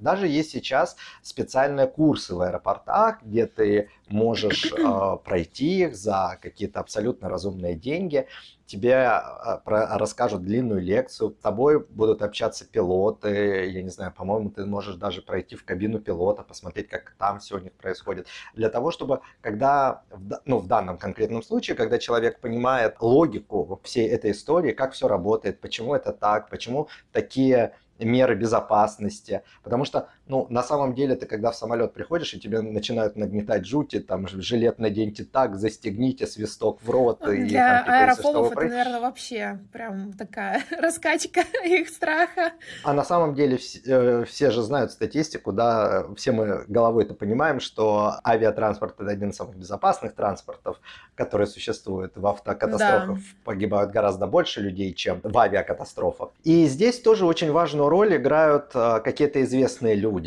Даже 0.00 0.28
есть 0.28 0.50
сейчас 0.50 0.96
специальные 1.22 1.86
курсы 1.86 2.34
в 2.34 2.40
аэропортах, 2.40 3.22
где 3.22 3.46
ты 3.46 3.90
можешь 4.08 4.72
э, 4.72 5.16
пройти 5.24 5.84
их 5.84 5.96
за 5.96 6.38
какие-то 6.40 6.80
абсолютно 6.80 7.28
разумные 7.28 7.74
деньги. 7.74 8.26
Тебе 8.66 8.90
э, 8.90 9.58
про, 9.64 9.98
расскажут 9.98 10.42
длинную 10.42 10.80
лекцию, 10.80 11.30
с 11.30 11.42
тобой 11.42 11.84
будут 11.84 12.22
общаться 12.22 12.64
пилоты. 12.66 13.70
Я 13.70 13.82
не 13.82 13.88
знаю, 13.90 14.12
по-моему, 14.16 14.50
ты 14.50 14.66
можешь 14.66 14.96
даже 14.96 15.22
пройти 15.22 15.56
в 15.56 15.64
кабину 15.64 16.00
пилота, 16.00 16.42
посмотреть, 16.42 16.88
как 16.88 17.14
там 17.18 17.40
все 17.40 17.56
у 17.56 17.60
них 17.60 17.72
происходит. 17.72 18.26
Для 18.54 18.68
того, 18.68 18.90
чтобы, 18.90 19.20
когда, 19.40 20.02
ну, 20.44 20.58
в 20.58 20.66
данном 20.66 20.98
конкретном 20.98 21.42
случае, 21.42 21.76
когда 21.76 21.98
человек 21.98 22.40
понимает 22.40 22.96
логику 23.00 23.80
всей 23.82 24.08
этой 24.08 24.30
истории, 24.30 24.72
как 24.72 24.92
все 24.92 25.08
работает, 25.08 25.60
почему 25.60 25.94
это 25.94 26.12
так, 26.12 26.50
почему 26.50 26.88
такие 27.12 27.74
меры 27.98 28.34
безопасности. 28.34 29.42
Потому 29.62 29.84
что, 29.84 30.08
ну, 30.28 30.46
на 30.50 30.62
самом 30.62 30.94
деле, 30.94 31.16
ты 31.16 31.26
когда 31.26 31.50
в 31.50 31.56
самолет 31.56 31.92
приходишь, 31.92 32.34
и 32.34 32.40
тебе 32.40 32.60
начинают 32.60 33.16
нагнетать 33.16 33.66
жути, 33.66 34.00
там, 34.00 34.28
жилет 34.28 34.78
наденьте 34.78 35.24
так, 35.24 35.56
застегните, 35.56 36.26
свисток 36.26 36.82
в 36.82 36.90
рот. 36.90 37.20
Ну, 37.20 37.32
и, 37.32 37.44
для 37.44 37.84
там, 37.84 37.94
аэрофобов 37.94 38.52
это, 38.52 38.60
наверное, 38.60 39.00
вообще 39.00 39.58
прям 39.72 40.12
такая 40.12 40.62
раскачка 40.70 41.40
их 41.64 41.88
страха. 41.88 42.52
А 42.84 42.92
на 42.92 43.04
самом 43.04 43.34
деле 43.34 43.56
все, 43.56 43.80
э, 43.86 44.24
все 44.24 44.50
же 44.50 44.62
знают 44.62 44.92
статистику, 44.92 45.52
да, 45.52 46.06
все 46.16 46.32
мы 46.32 46.64
головой 46.68 47.04
это 47.04 47.14
понимаем, 47.14 47.60
что 47.60 48.14
авиатранспорт 48.24 49.00
это 49.00 49.10
один 49.10 49.30
из 49.30 49.36
самых 49.36 49.56
безопасных 49.56 50.14
транспортов, 50.14 50.80
которые 51.14 51.46
существуют. 51.46 52.16
В 52.16 52.26
автокатастрофах 52.26 53.16
да. 53.16 53.22
погибают 53.44 53.90
гораздо 53.90 54.26
больше 54.26 54.60
людей, 54.60 54.92
чем 54.92 55.20
в 55.22 55.36
авиакатастрофах. 55.38 56.30
И 56.44 56.66
здесь 56.66 57.00
тоже 57.00 57.24
очень 57.24 57.50
важную 57.50 57.88
роль 57.88 58.16
играют 58.16 58.70
э, 58.74 59.00
какие-то 59.02 59.42
известные 59.42 59.94
люди, 59.94 60.17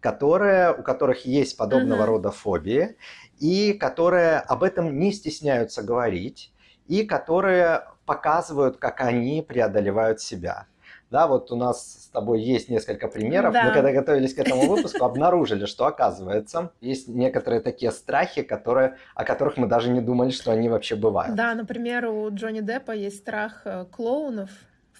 которые, 0.00 0.72
у 0.72 0.82
которых 0.82 1.26
есть 1.26 1.56
подобного 1.56 2.02
mm-hmm. 2.02 2.06
рода 2.06 2.30
фобии, 2.30 2.96
и 3.38 3.72
которые 3.72 4.38
об 4.38 4.62
этом 4.62 4.98
не 4.98 5.12
стесняются 5.12 5.82
говорить, 5.82 6.52
и 6.88 7.04
которые 7.04 7.84
показывают, 8.06 8.78
как 8.78 9.00
они 9.00 9.42
преодолевают 9.42 10.20
себя. 10.20 10.66
Да, 11.10 11.26
вот 11.26 11.50
у 11.50 11.56
нас 11.56 12.04
с 12.04 12.06
тобой 12.06 12.40
есть 12.40 12.68
несколько 12.68 13.08
примеров. 13.08 13.52
Да. 13.52 13.64
Мы 13.64 13.72
когда 13.72 13.92
готовились 13.92 14.32
к 14.32 14.38
этому 14.38 14.68
выпуску, 14.68 15.04
обнаружили, 15.04 15.66
что 15.66 15.86
оказывается, 15.86 16.70
есть 16.80 17.08
некоторые 17.08 17.60
такие 17.60 17.90
страхи, 17.90 18.42
которые, 18.42 18.96
о 19.16 19.24
которых 19.24 19.56
мы 19.56 19.66
даже 19.66 19.90
не 19.90 20.00
думали, 20.00 20.30
что 20.30 20.52
они 20.52 20.68
вообще 20.68 20.94
бывают. 20.94 21.34
Да, 21.34 21.54
например, 21.54 22.06
у 22.06 22.30
Джонни 22.30 22.60
Деппа 22.60 22.92
есть 22.92 23.18
страх 23.18 23.62
э, 23.64 23.86
клоунов, 23.90 24.50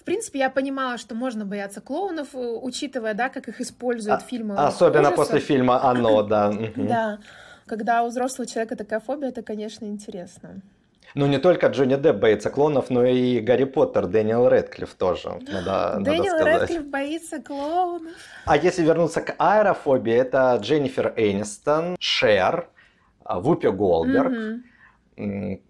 в 0.01 0.03
принципе, 0.03 0.39
я 0.39 0.49
понимала, 0.49 0.97
что 0.97 1.13
можно 1.13 1.45
бояться 1.45 1.79
клоунов, 1.79 2.29
э, 2.33 2.37
учитывая, 2.37 3.13
да, 3.13 3.29
как 3.29 3.47
их 3.47 3.61
используют 3.61 4.23
а, 4.23 4.25
фильмы. 4.25 4.55
Особенно 4.55 5.09
ужасов. 5.09 5.15
после 5.15 5.39
фильма 5.39 5.83
«Оно», 5.83 6.23
да. 6.33 6.51
Да. 6.75 7.19
Когда 7.67 8.03
у 8.03 8.07
взрослого 8.07 8.47
человека 8.47 8.75
такая 8.75 8.99
фобия, 8.99 9.29
это, 9.29 9.43
конечно, 9.43 9.85
интересно. 9.85 10.61
Ну, 11.13 11.27
не 11.27 11.37
только 11.37 11.67
Джонни 11.67 11.95
Депп 11.95 12.15
боится 12.15 12.49
клоунов, 12.49 12.89
но 12.89 13.05
и 13.05 13.39
Гарри 13.41 13.65
Поттер, 13.65 14.07
Дэниел 14.07 14.49
Рэдклифф 14.49 14.93
тоже, 14.95 15.29
надо, 15.47 15.99
Дэниел 15.99 16.37
надо 16.37 16.45
Рэдклифф 16.45 16.85
боится 16.85 17.39
клоунов. 17.39 18.13
А 18.45 18.57
если 18.57 18.81
вернуться 18.81 19.21
к 19.21 19.35
аэрофобии, 19.37 20.13
это 20.13 20.57
Дженнифер 20.59 21.13
Энистон, 21.15 21.95
Шер, 21.99 22.67
Вупи 23.23 23.69
Голдберг, 23.69 24.31
mm-hmm. 24.31 24.59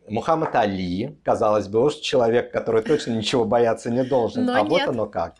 Мухаммад 0.07 0.55
Али, 0.55 1.19
казалось 1.23 1.67
бы, 1.67 1.83
уж 1.83 1.95
человек, 1.95 2.51
который 2.51 2.81
точно 2.81 3.11
ничего 3.11 3.45
бояться 3.45 3.89
не 3.89 4.03
должен, 4.03 4.45
Но 4.45 4.55
а 4.55 4.61
нет. 4.61 4.69
вот 4.69 4.81
оно 4.81 5.05
как. 5.07 5.35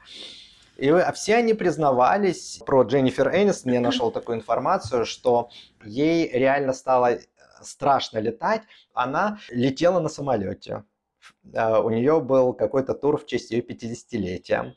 И 0.77 0.91
все 1.13 1.35
они 1.35 1.53
признавались 1.53 2.59
про 2.65 2.81
Дженнифер 2.83 3.29
Энистон, 3.35 3.73
я 3.73 3.81
нашел 3.81 4.11
такую 4.11 4.37
информацию, 4.37 5.05
что 5.05 5.49
ей 5.85 6.27
реально 6.27 6.73
стало 6.73 7.19
страшно 7.61 8.17
летать, 8.17 8.63
она 8.93 9.37
летела 9.49 9.99
на 9.99 10.09
самолете. 10.09 10.83
А, 11.53 11.79
у 11.81 11.89
нее 11.89 12.19
был 12.19 12.53
какой-то 12.53 12.93
тур 12.93 13.17
в 13.17 13.25
честь 13.27 13.51
ее 13.51 13.61
50-летия. 13.61 14.73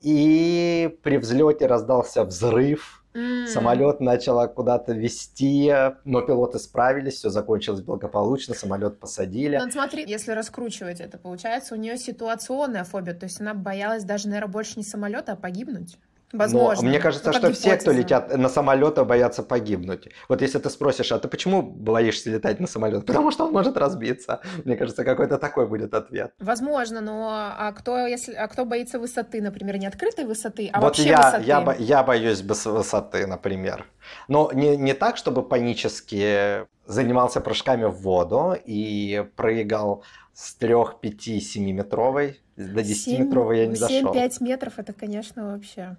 И 0.00 0.98
при 1.02 1.18
взлете 1.18 1.66
раздался 1.66 2.24
взрыв, 2.24 3.03
Mm. 3.14 3.46
Самолет 3.46 4.00
начало 4.00 4.48
куда-то 4.48 4.92
вести, 4.92 5.72
но 6.04 6.20
пилоты 6.22 6.58
справились, 6.58 7.14
все 7.14 7.30
закончилось 7.30 7.80
благополучно, 7.80 8.54
самолет 8.54 8.98
посадили. 8.98 9.56
Ну, 9.56 9.70
смотри, 9.70 10.04
если 10.04 10.32
раскручивать 10.32 11.00
это, 11.00 11.16
получается, 11.16 11.74
у 11.74 11.78
нее 11.78 11.96
ситуационная 11.96 12.82
фобия, 12.82 13.14
то 13.14 13.24
есть 13.24 13.40
она 13.40 13.54
боялась 13.54 14.02
даже, 14.02 14.28
наверное, 14.28 14.50
больше 14.50 14.74
не 14.76 14.82
самолета, 14.82 15.32
а 15.32 15.36
погибнуть. 15.36 15.96
Возможно. 16.34 16.82
Но 16.82 16.88
мне 16.88 16.98
кажется, 16.98 17.30
ну, 17.30 17.38
что 17.38 17.52
все, 17.52 17.76
кто 17.76 17.92
летят 17.92 18.36
на 18.36 18.48
самолетах, 18.48 19.06
боятся 19.06 19.44
погибнуть. 19.44 20.08
Вот 20.28 20.42
если 20.42 20.58
ты 20.58 20.68
спросишь, 20.68 21.12
а 21.12 21.18
ты 21.20 21.28
почему 21.28 21.62
боишься 21.62 22.28
летать 22.28 22.58
на 22.58 22.66
самолет? 22.66 23.06
Потому 23.06 23.30
что 23.30 23.46
он 23.46 23.52
может 23.52 23.76
разбиться. 23.76 24.40
Мне 24.64 24.76
кажется, 24.76 25.04
какой-то 25.04 25.38
такой 25.38 25.68
будет 25.68 25.94
ответ. 25.94 26.32
Возможно, 26.40 27.00
но 27.00 27.30
а 27.30 27.72
кто, 27.72 28.06
если, 28.06 28.32
а 28.32 28.48
кто 28.48 28.64
боится 28.64 28.98
высоты, 28.98 29.40
например, 29.40 29.78
не 29.78 29.86
открытой 29.86 30.24
высоты, 30.24 30.68
а 30.72 30.80
вот 30.80 30.86
вообще 30.86 31.08
я, 31.08 31.26
высоты? 31.26 31.44
Я, 31.44 31.60
бо, 31.60 31.74
я 31.78 32.02
боюсь 32.02 32.40
без 32.42 32.66
высоты, 32.66 33.26
например. 33.28 33.86
Но 34.26 34.50
не, 34.52 34.76
не 34.76 34.94
так, 34.94 35.16
чтобы 35.16 35.42
панически 35.42 36.66
занимался 36.86 37.40
прыжками 37.40 37.84
в 37.84 38.02
воду 38.02 38.56
и 38.64 39.24
прыгал 39.36 40.02
с 40.32 40.54
3, 40.56 40.74
5, 41.00 41.22
7 41.42 41.70
метровой. 41.70 42.40
До 42.56 42.82
10 42.82 43.20
метровой 43.20 43.60
я 43.60 43.66
не 43.66 43.76
7, 43.76 44.04
дошел. 44.04 44.14
7-5 44.14 44.36
метров 44.40 44.78
это, 44.78 44.92
конечно, 44.92 45.52
вообще 45.52 45.96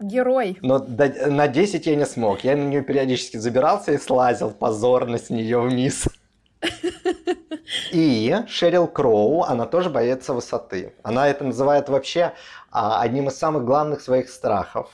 герой. 0.00 0.58
Но 0.62 0.78
на 0.78 1.48
10 1.48 1.86
я 1.86 1.96
не 1.96 2.06
смог. 2.06 2.44
Я 2.44 2.56
на 2.56 2.64
нее 2.64 2.82
периодически 2.82 3.36
забирался 3.36 3.92
и 3.92 3.98
слазил 3.98 4.50
позорно 4.50 5.18
с 5.18 5.30
нее 5.30 5.60
вниз. 5.60 6.08
И 7.92 8.34
Шерил 8.46 8.86
Кроу, 8.86 9.42
она 9.42 9.66
тоже 9.66 9.90
боится 9.90 10.32
высоты. 10.32 10.94
Она 11.02 11.28
это 11.28 11.44
называет 11.44 11.88
вообще 11.88 12.32
а, 12.70 13.00
одним 13.00 13.28
из 13.28 13.36
самых 13.36 13.64
главных 13.64 14.00
своих 14.00 14.28
страхов. 14.28 14.90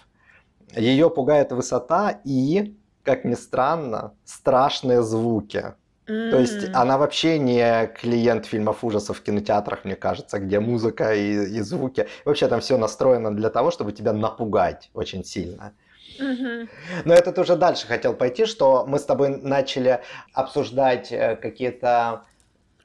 Ее 0.74 1.10
пугает 1.10 1.52
высота 1.52 2.20
и, 2.24 2.76
как 3.02 3.24
ни 3.24 3.34
странно, 3.34 4.14
страшные 4.24 5.02
звуки. 5.02 5.74
Mm-hmm. 6.12 6.30
То 6.30 6.38
есть 6.40 6.74
она 6.74 6.98
вообще 6.98 7.38
не 7.38 7.86
клиент 7.86 8.44
фильмов 8.44 8.84
ужасов 8.84 9.18
в 9.18 9.22
кинотеатрах, 9.22 9.84
мне 9.84 9.96
кажется, 9.96 10.38
где 10.38 10.60
музыка 10.60 11.14
и, 11.14 11.56
и 11.56 11.60
звуки. 11.60 12.06
Вообще 12.24 12.48
там 12.48 12.60
все 12.60 12.76
настроено 12.76 13.34
для 13.34 13.48
того, 13.48 13.70
чтобы 13.70 13.92
тебя 13.92 14.12
напугать 14.12 14.90
очень 14.92 15.24
сильно. 15.24 15.72
Mm-hmm. 16.20 16.68
Но 17.06 17.14
это 17.14 17.40
уже 17.40 17.56
дальше 17.56 17.86
хотел 17.86 18.12
пойти, 18.12 18.44
что 18.44 18.84
мы 18.86 18.98
с 18.98 19.04
тобой 19.04 19.30
начали 19.30 20.02
обсуждать 20.34 21.10
э, 21.10 21.36
какие-то 21.36 22.24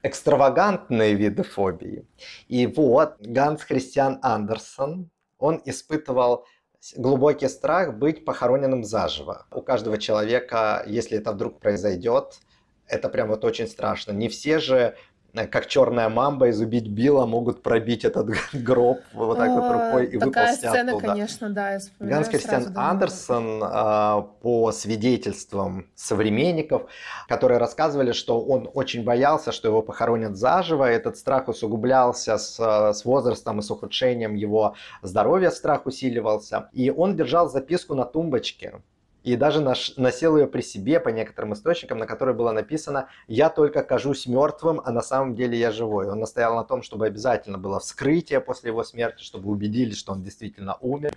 экстравагантные 0.03 1.15
виды 1.15 1.43
фобии. 1.43 2.05
И 2.47 2.65
вот 2.67 3.15
Ганс 3.19 3.63
Христиан 3.63 4.19
Андерсон, 4.21 5.09
он 5.37 5.61
испытывал 5.65 6.45
глубокий 6.95 7.49
страх 7.49 7.93
быть 7.95 8.23
похороненным 8.23 8.85
заживо. 8.85 9.47
У 9.51 9.61
каждого 9.61 9.97
человека, 9.97 10.83
если 10.87 11.17
это 11.17 11.33
вдруг 11.33 11.59
произойдет, 11.59 12.39
это 12.87 13.09
прям 13.09 13.29
вот 13.29 13.43
очень 13.45 13.67
страшно. 13.67 14.11
Не 14.11 14.29
все 14.29 14.59
же 14.59 14.95
Э, 15.37 15.47
как 15.47 15.67
черная 15.67 16.09
мамба 16.09 16.47
из 16.47 16.59
«Убить 16.61 16.87
Билла» 16.87 17.25
могут 17.25 17.61
пробить 17.61 18.05
этот 18.05 18.29
гроб 18.53 18.99
вот 19.13 19.37
так 19.37 19.49
вот 19.49 19.71
рукой 19.71 20.07
и 20.07 20.17
Такая 20.17 20.55
сцена, 20.55 20.91
оттуда. 20.91 21.07
конечно, 21.07 21.49
да, 21.49 21.73
я 21.73 21.79
Ганс 21.99 22.27
Кристиан 22.27 22.73
Андерсон 22.75 23.61
а, 23.63 24.21
по 24.41 24.71
свидетельствам 24.71 25.89
современников, 25.95 26.89
которые 27.27 27.57
рассказывали, 27.59 28.11
что 28.11 28.41
он 28.41 28.69
очень 28.73 29.03
боялся, 29.03 29.51
что 29.51 29.67
его 29.67 29.81
похоронят 29.81 30.35
заживо, 30.35 30.85
этот 30.85 31.17
страх 31.17 31.47
усугублялся 31.47 32.37
с, 32.37 32.93
с 32.93 33.05
возрастом 33.05 33.59
и 33.59 33.61
с 33.61 33.71
ухудшением 33.71 34.35
его 34.35 34.75
здоровья, 35.01 35.51
страх 35.51 35.85
усиливался, 35.85 36.69
и 36.73 36.89
он 36.89 37.15
держал 37.15 37.49
записку 37.49 37.95
на 37.95 38.05
тумбочке, 38.05 38.81
и 39.27 39.35
даже 39.35 39.59
наш, 39.59 39.97
носил 39.97 40.37
ее 40.37 40.47
при 40.47 40.61
себе 40.61 41.01
по 41.01 41.09
некоторым 41.09 41.51
источникам, 41.51 41.97
на 41.97 42.07
которой 42.07 42.33
было 42.33 42.53
написано 42.53 43.09
«Я 43.27 43.49
только 43.49 43.83
кажусь 43.83 44.25
мертвым, 44.25 44.81
а 44.85 44.91
на 44.91 45.01
самом 45.01 45.35
деле 45.35 45.59
я 45.59 45.71
живой». 45.71 46.09
Он 46.09 46.21
настоял 46.21 46.55
на 46.55 46.63
том, 46.63 46.81
чтобы 46.81 47.07
обязательно 47.07 47.57
было 47.57 47.81
вскрытие 47.81 48.39
после 48.39 48.69
его 48.69 48.85
смерти, 48.85 49.23
чтобы 49.23 49.49
убедились, 49.49 49.97
что 49.97 50.13
он 50.13 50.23
действительно 50.23 50.77
умер. 50.79 51.11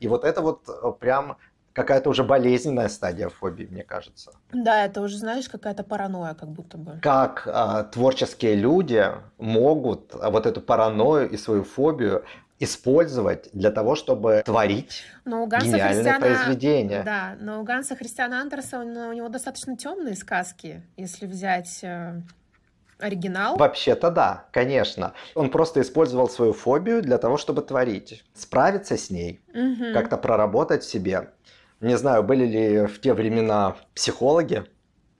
И 0.00 0.06
вот 0.06 0.24
это 0.24 0.42
вот 0.42 0.68
э, 0.68 0.92
прям 1.00 1.38
какая-то 1.72 2.10
уже 2.10 2.24
болезненная 2.24 2.88
стадия 2.88 3.30
фобии, 3.30 3.66
мне 3.70 3.84
кажется. 3.84 4.32
Да, 4.52 4.84
это 4.84 5.00
уже, 5.00 5.16
знаешь, 5.16 5.48
какая-то 5.48 5.82
паранойя 5.82 6.34
как 6.34 6.50
будто 6.50 6.76
бы. 6.76 6.98
Как 7.00 7.48
а, 7.50 7.84
творческие 7.84 8.54
люди 8.54 9.02
могут 9.38 10.14
вот 10.14 10.44
эту 10.44 10.60
паранойю 10.60 11.30
и 11.30 11.38
свою 11.38 11.64
фобию 11.64 12.22
использовать 12.58 13.48
для 13.52 13.70
того, 13.70 13.94
чтобы 13.94 14.42
творить 14.44 15.02
но 15.24 15.42
у 15.42 15.46
Ганса 15.46 15.66
гениальное 15.66 15.94
Христиана, 15.94 16.20
произведение. 16.20 17.02
Да, 17.02 17.36
но 17.40 17.60
у 17.60 17.64
Ганса 17.64 17.96
Христиана 17.96 18.40
Андерсона 18.40 19.10
у 19.10 19.12
него 19.12 19.28
достаточно 19.28 19.76
темные 19.76 20.14
сказки, 20.14 20.82
если 20.96 21.26
взять 21.26 21.80
э, 21.82 22.20
оригинал. 22.98 23.56
Вообще-то 23.56 24.10
да, 24.10 24.44
конечно. 24.52 25.12
Он 25.34 25.50
просто 25.50 25.80
использовал 25.82 26.28
свою 26.28 26.52
фобию 26.52 27.02
для 27.02 27.18
того, 27.18 27.36
чтобы 27.36 27.62
творить, 27.62 28.24
справиться 28.34 28.96
с 28.96 29.10
ней, 29.10 29.40
угу. 29.48 29.92
как-то 29.92 30.16
проработать 30.16 30.82
в 30.82 30.90
себе. 30.90 31.30
Не 31.80 31.96
знаю, 31.98 32.22
были 32.22 32.46
ли 32.46 32.86
в 32.86 33.00
те 33.00 33.12
времена 33.12 33.76
психологи, 33.94 34.64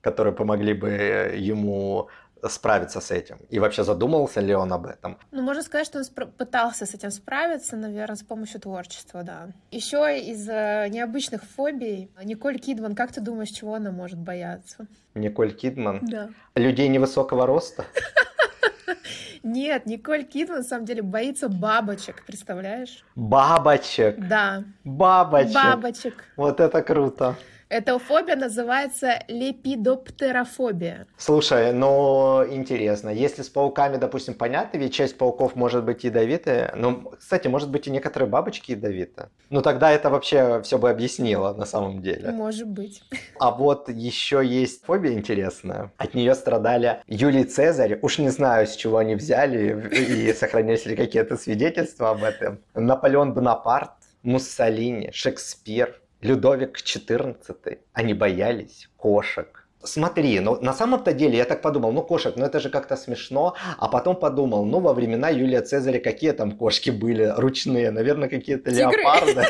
которые 0.00 0.32
помогли 0.32 0.72
бы 0.72 0.88
ему 1.36 2.08
справиться 2.48 3.00
с 3.00 3.10
этим? 3.10 3.38
И 3.50 3.58
вообще 3.58 3.84
задумывался 3.84 4.40
ли 4.40 4.54
он 4.54 4.72
об 4.72 4.86
этом? 4.86 5.18
Ну, 5.32 5.42
можно 5.42 5.62
сказать, 5.62 5.86
что 5.86 5.98
он 5.98 6.30
пытался 6.32 6.86
с 6.86 6.94
этим 6.94 7.10
справиться, 7.10 7.76
наверное, 7.76 8.16
с 8.16 8.22
помощью 8.22 8.60
творчества, 8.60 9.22
да. 9.22 9.48
Еще 9.70 10.20
из 10.20 10.48
э, 10.48 10.88
необычных 10.88 11.42
фобий 11.44 12.10
Николь 12.24 12.58
Кидман, 12.58 12.94
как 12.94 13.12
ты 13.12 13.20
думаешь, 13.20 13.50
чего 13.50 13.74
она 13.74 13.90
может 13.90 14.18
бояться? 14.18 14.86
Николь 15.14 15.52
Кидман? 15.52 16.00
Да. 16.02 16.30
Людей 16.54 16.88
невысокого 16.88 17.46
роста? 17.46 17.84
Нет, 19.42 19.86
Николь 19.86 20.24
Кидман 20.24 20.58
на 20.58 20.64
самом 20.64 20.86
деле 20.86 21.02
боится 21.02 21.48
бабочек, 21.48 22.24
представляешь? 22.26 23.04
Бабочек? 23.14 24.18
Да. 24.18 24.64
Бабочек. 24.84 25.54
Бабочек. 25.54 26.24
Вот 26.36 26.60
это 26.60 26.82
круто. 26.82 27.36
Эта 27.68 27.98
фобия 27.98 28.36
называется 28.36 29.24
лепидоптерофобия. 29.26 31.06
Слушай, 31.16 31.72
ну 31.72 32.46
интересно, 32.48 33.08
если 33.08 33.42
с 33.42 33.48
пауками, 33.48 33.96
допустим, 33.96 34.34
понятно, 34.34 34.78
ведь 34.78 34.94
часть 34.94 35.18
пауков 35.18 35.56
может 35.56 35.84
быть 35.84 36.04
ядовитая, 36.04 36.72
ну, 36.76 37.12
кстати, 37.18 37.48
может 37.48 37.70
быть 37.70 37.88
и 37.88 37.90
некоторые 37.90 38.28
бабочки 38.28 38.70
ядовиты. 38.70 39.30
Ну 39.50 39.62
тогда 39.62 39.90
это 39.90 40.10
вообще 40.10 40.62
все 40.62 40.78
бы 40.78 40.90
объяснило 40.90 41.54
на 41.54 41.66
самом 41.66 42.02
деле. 42.02 42.30
Может 42.30 42.68
быть. 42.68 43.02
А 43.38 43.50
вот 43.50 43.88
еще 43.88 44.42
есть 44.44 44.84
фобия 44.84 45.12
интересная. 45.12 45.92
От 45.98 46.14
нее 46.14 46.34
страдали 46.34 47.02
Юлий 47.06 47.44
Цезарь, 47.44 47.98
уж 48.00 48.18
не 48.18 48.30
знаю, 48.30 48.66
с 48.66 48.76
чего 48.76 48.98
они 48.98 49.14
взяли 49.14 49.90
и 49.94 50.32
сохранились 50.32 50.86
ли 50.86 50.96
какие-то 50.96 51.36
свидетельства 51.36 52.10
об 52.10 52.22
этом. 52.22 52.60
Наполеон 52.74 53.34
Бонапарт, 53.34 53.90
Муссолини, 54.22 55.10
Шекспир, 55.12 56.00
Людовик 56.26 56.76
XIV, 56.76 57.78
они 57.92 58.14
боялись 58.14 58.88
кошек. 58.96 59.68
Смотри, 59.84 60.40
ну 60.40 60.60
на 60.60 60.72
самом-то 60.72 61.12
деле 61.12 61.36
я 61.36 61.44
так 61.44 61.62
подумал, 61.62 61.92
ну 61.92 62.02
кошек, 62.02 62.34
ну 62.36 62.44
это 62.44 62.58
же 62.58 62.68
как-то 62.68 62.96
смешно, 62.96 63.54
а 63.78 63.88
потом 63.88 64.16
подумал, 64.16 64.64
ну 64.64 64.80
во 64.80 64.92
времена 64.92 65.28
Юлия 65.28 65.60
Цезаря 65.60 66.00
какие 66.00 66.32
там 66.32 66.50
кошки 66.52 66.90
были 66.90 67.32
ручные, 67.36 67.92
наверное 67.92 68.28
какие-то 68.28 68.70
леопарды. 68.70 69.44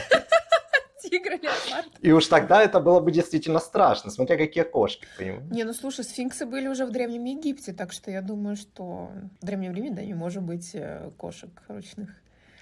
Тигры, 1.02 1.38
леопарды. 1.42 1.90
И 2.02 2.12
уж 2.12 2.26
тогда 2.26 2.62
это 2.62 2.80
было 2.80 3.00
бы 3.00 3.10
действительно 3.10 3.60
страшно, 3.60 4.10
смотря 4.10 4.36
какие 4.36 4.64
кошки, 4.64 5.06
понимаешь? 5.18 5.50
Не, 5.50 5.64
ну 5.64 5.72
слушай, 5.72 6.04
сфинксы 6.04 6.44
были 6.44 6.68
уже 6.68 6.84
в 6.84 6.90
Древнем 6.90 7.24
Египте, 7.24 7.72
так 7.72 7.92
что 7.92 8.10
я 8.10 8.20
думаю, 8.20 8.56
что 8.56 9.10
в 9.40 9.46
Древнем 9.46 9.72
Риме, 9.72 9.90
да, 9.92 10.02
не 10.02 10.14
может 10.14 10.42
быть 10.42 10.74
э, 10.74 11.10
кошек 11.16 11.50
ручных. 11.68 12.10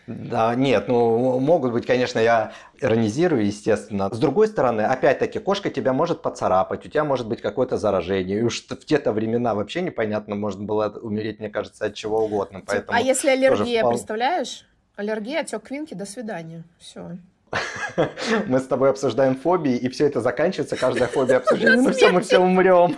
Да, 0.06 0.54
нет, 0.54 0.88
ну 0.88 1.38
могут 1.40 1.72
быть, 1.72 1.86
конечно, 1.86 2.18
я 2.18 2.52
иронизирую, 2.80 3.46
естественно. 3.46 4.12
С 4.12 4.18
другой 4.18 4.48
стороны, 4.48 4.82
опять-таки, 4.82 5.38
кошка 5.38 5.70
тебя 5.70 5.92
может 5.92 6.20
поцарапать, 6.20 6.84
у 6.84 6.88
тебя 6.88 7.04
может 7.04 7.26
быть 7.26 7.40
какое-то 7.40 7.78
заражение. 7.78 8.40
И 8.40 8.42
уж 8.42 8.62
в 8.66 8.84
те-то 8.84 9.12
времена 9.12 9.54
вообще 9.54 9.80
непонятно, 9.80 10.34
можно 10.34 10.64
было 10.64 10.88
умереть, 11.00 11.40
мне 11.40 11.48
кажется, 11.48 11.86
от 11.86 11.94
чего 11.94 12.24
угодно. 12.24 12.62
Поэтому 12.66 12.98
а 12.98 13.00
если 13.00 13.30
аллергия, 13.30 13.80
впол... 13.80 13.92
представляешь? 13.92 14.66
Аллергия, 14.96 15.40
отек 15.40 15.62
квинки, 15.62 15.94
до 15.94 16.06
свидания. 16.06 16.64
Все. 16.78 17.16
Мы 18.46 18.58
с 18.58 18.66
тобой 18.66 18.90
обсуждаем 18.90 19.36
фобии, 19.36 19.76
и 19.76 19.88
все 19.88 20.06
это 20.06 20.20
заканчивается, 20.20 20.76
каждая 20.76 21.08
фобия 21.08 21.36
обсуждения. 21.38 21.76
Ну 21.76 21.92
все, 21.92 22.10
мы 22.10 22.20
все 22.20 22.38
умрем. 22.38 22.96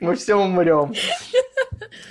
Мы 0.00 0.14
все 0.16 0.34
умрем. 0.36 0.94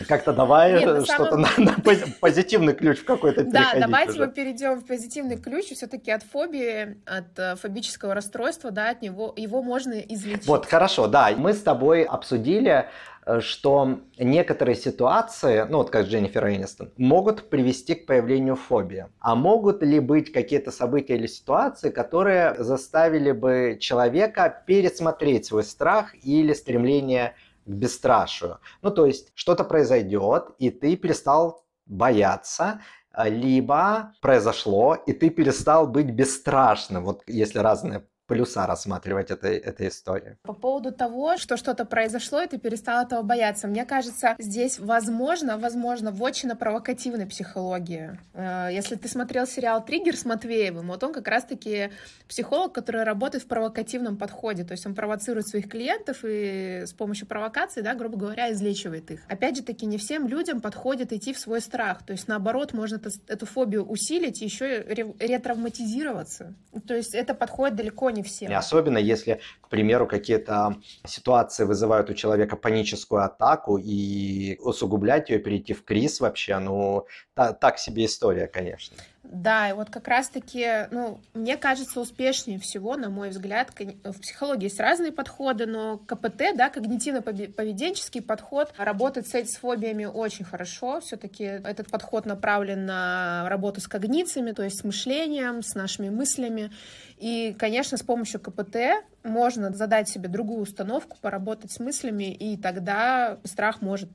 Как-то 0.08 0.34
давай 0.34 0.80
Нет, 0.80 1.06
что-то 1.06 1.38
на, 1.38 1.50
на 1.58 1.76
позитивный 2.20 2.74
ключ 2.74 3.00
в 3.00 3.06
какой-то 3.06 3.44
Да, 3.44 3.74
давайте 3.80 4.12
уже. 4.12 4.26
мы 4.26 4.32
перейдем 4.32 4.80
в 4.80 4.86
позитивный 4.86 5.38
ключ, 5.38 5.66
все-таки 5.68 6.12
от 6.12 6.24
фобии, 6.24 6.98
от 7.06 7.38
э, 7.38 7.56
фобического 7.56 8.14
расстройства, 8.14 8.72
да, 8.72 8.90
от 8.90 9.02
него, 9.02 9.34
его 9.36 9.62
можно 9.62 9.94
излечить. 9.94 10.48
Вот, 10.48 10.66
хорошо, 10.66 11.08
да, 11.08 11.32
мы 11.36 11.54
с 11.54 11.62
тобой 11.62 12.04
обсудили 12.04 12.88
э, 13.26 13.40
что 13.42 14.00
некоторые 14.18 14.76
ситуации, 14.76 15.66
ну 15.70 15.78
вот 15.80 15.90
как 15.90 16.08
Дженнифер 16.08 16.48
Энистон, 16.50 16.92
могут 16.98 17.50
привести 17.50 17.96
к 17.96 18.06
появлению 18.06 18.56
фобии. 18.56 19.08
А 19.20 19.36
могут 19.36 19.82
ли 19.82 20.00
быть 20.00 20.32
какие-то 20.32 20.72
события 20.72 21.16
или 21.16 21.28
ситуации, 21.28 21.90
которые 21.90 22.56
заставили 22.58 23.32
бы 23.32 23.78
человека 23.80 24.64
пересмотреть 24.66 25.46
свой 25.46 25.64
страх 25.64 26.14
или 26.24 26.54
стремление 26.54 27.34
бесстрашию. 27.66 28.60
Ну, 28.82 28.92
то 28.92 29.06
есть 29.06 29.32
что-то 29.36 29.64
произойдет, 29.64 30.50
и 30.60 30.70
ты 30.70 30.96
перестал 30.96 31.66
бояться, 31.86 32.82
либо 33.18 34.14
произошло, 34.22 34.96
и 34.96 35.14
ты 35.14 35.30
перестал 35.30 35.88
быть 35.88 36.12
бесстрашным. 36.12 37.04
Вот 37.06 37.24
если 37.28 37.60
разные 37.60 38.08
плюса 38.28 38.66
рассматривать 38.66 39.32
этой, 39.32 39.58
этой 39.58 39.90
истории. 39.90 40.38
По 40.44 40.54
поводу 40.54 40.92
того, 40.92 41.38
что 41.38 41.58
что-то 41.58 41.86
произошло, 41.86 42.42
и 42.42 42.48
ты 42.48 42.58
перестал 42.58 43.06
этого 43.06 43.22
бояться. 43.22 43.68
Мне 43.68 43.86
кажется, 43.86 44.36
здесь 44.40 44.80
возможно, 44.80 45.58
возможно, 45.58 46.12
в 46.12 46.22
очень 46.22 46.50
провокативной 46.56 47.28
психологии. 47.28 48.20
Э, 48.34 48.70
если 48.72 48.96
ты 48.96 49.08
смотрел 49.08 49.46
сериал 49.46 49.84
«Триггер» 49.84 50.16
с 50.16 50.26
Матвеевым, 50.26 50.88
вот 50.88 51.04
он 51.04 51.14
как 51.14 51.28
раз-таки 51.28 51.92
психолог, 52.28 52.74
который 52.74 53.04
работает 53.04 53.44
в 53.44 53.48
провокативном 53.48 54.18
подходе. 54.18 54.64
То 54.64 54.72
есть 54.72 54.86
он 54.86 54.96
провоцирует 54.96 55.48
своих 55.48 55.70
клиентов 55.70 56.20
и 56.24 56.84
с 56.86 56.94
помощью 56.94 57.28
провокации, 57.28 57.82
да, 57.82 57.94
грубо 57.94 58.18
говоря, 58.18 58.52
излечивает 58.52 59.12
их. 59.12 59.22
Опять 59.28 59.58
же 59.58 59.64
таки, 59.64 59.86
не 59.86 59.98
всем 59.98 60.28
людям 60.28 60.62
подходит 60.62 61.14
идти 61.14 61.34
в 61.34 61.40
свой 61.40 61.62
страх. 61.62 62.04
То 62.06 62.14
есть 62.14 62.28
наоборот, 62.28 62.74
можно 62.74 63.00
эту 63.28 63.46
фобию 63.46 63.86
усилить 63.86 64.42
и 64.42 64.46
еще 64.46 64.84
ретравматизироваться. 64.84 66.54
То 66.88 66.96
есть 66.96 67.14
это 67.14 67.34
подходит 67.34 67.76
далеко 67.76 68.10
не 68.16 68.24
всем. 68.24 68.56
Особенно 68.56 68.98
если, 68.98 69.42
к 69.62 69.70
примеру, 69.70 70.08
какие-то 70.08 70.76
ситуации 71.06 71.66
вызывают 71.66 72.10
у 72.10 72.14
человека 72.14 72.56
паническую 72.56 73.24
атаку 73.24 73.78
и 73.78 74.58
усугублять 74.60 75.30
ее, 75.30 75.40
перейти 75.40 75.74
в 75.74 75.84
криз 75.84 76.20
вообще, 76.20 76.58
ну, 76.60 77.06
та, 77.34 77.54
так 77.54 77.78
себе 77.78 78.06
история, 78.06 78.48
конечно. 78.48 78.98
Да, 79.32 79.70
и 79.70 79.74
вот 79.74 79.90
как 79.90 80.08
раз-таки, 80.08 80.88
ну, 80.92 81.20
мне 81.34 81.58
кажется, 81.58 82.00
успешнее 82.00 82.60
всего, 82.60 82.96
на 82.96 83.10
мой 83.10 83.30
взгляд, 83.30 83.72
в 84.04 84.20
психологии 84.20 84.66
есть 84.66 84.80
разные 84.80 85.12
подходы, 85.12 85.66
но 85.66 85.98
КПТ, 85.98 86.56
да, 86.56 86.70
когнитивно-поведенческий 86.70 88.22
подход, 88.22 88.74
работает 88.78 89.28
с, 89.28 89.34
с 89.34 89.58
фобиями 89.58 90.06
очень 90.06 90.46
хорошо. 90.46 91.00
Все-таки 91.02 91.44
этот 91.44 91.90
подход 91.90 92.26
направлен 92.26 92.86
на 92.86 93.48
работу 93.50 93.82
с 93.82 93.88
когнициями, 93.88 94.52
то 94.52 94.64
есть 94.64 94.80
с 94.80 94.84
мышлением, 94.84 95.64
с 95.64 95.74
нашими 95.74 96.10
мыслями. 96.10 96.72
И, 97.18 97.56
конечно, 97.58 97.98
с 97.98 98.04
помощью 98.04 98.40
КПТ 98.40 98.78
можно 99.24 99.72
задать 99.72 100.08
себе 100.08 100.30
другую 100.30 100.62
установку, 100.62 101.18
поработать 101.20 101.72
с 101.72 101.80
мыслями, 101.80 102.32
и 102.32 102.58
тогда 102.58 103.38
страх 103.44 103.82
может 103.82 104.10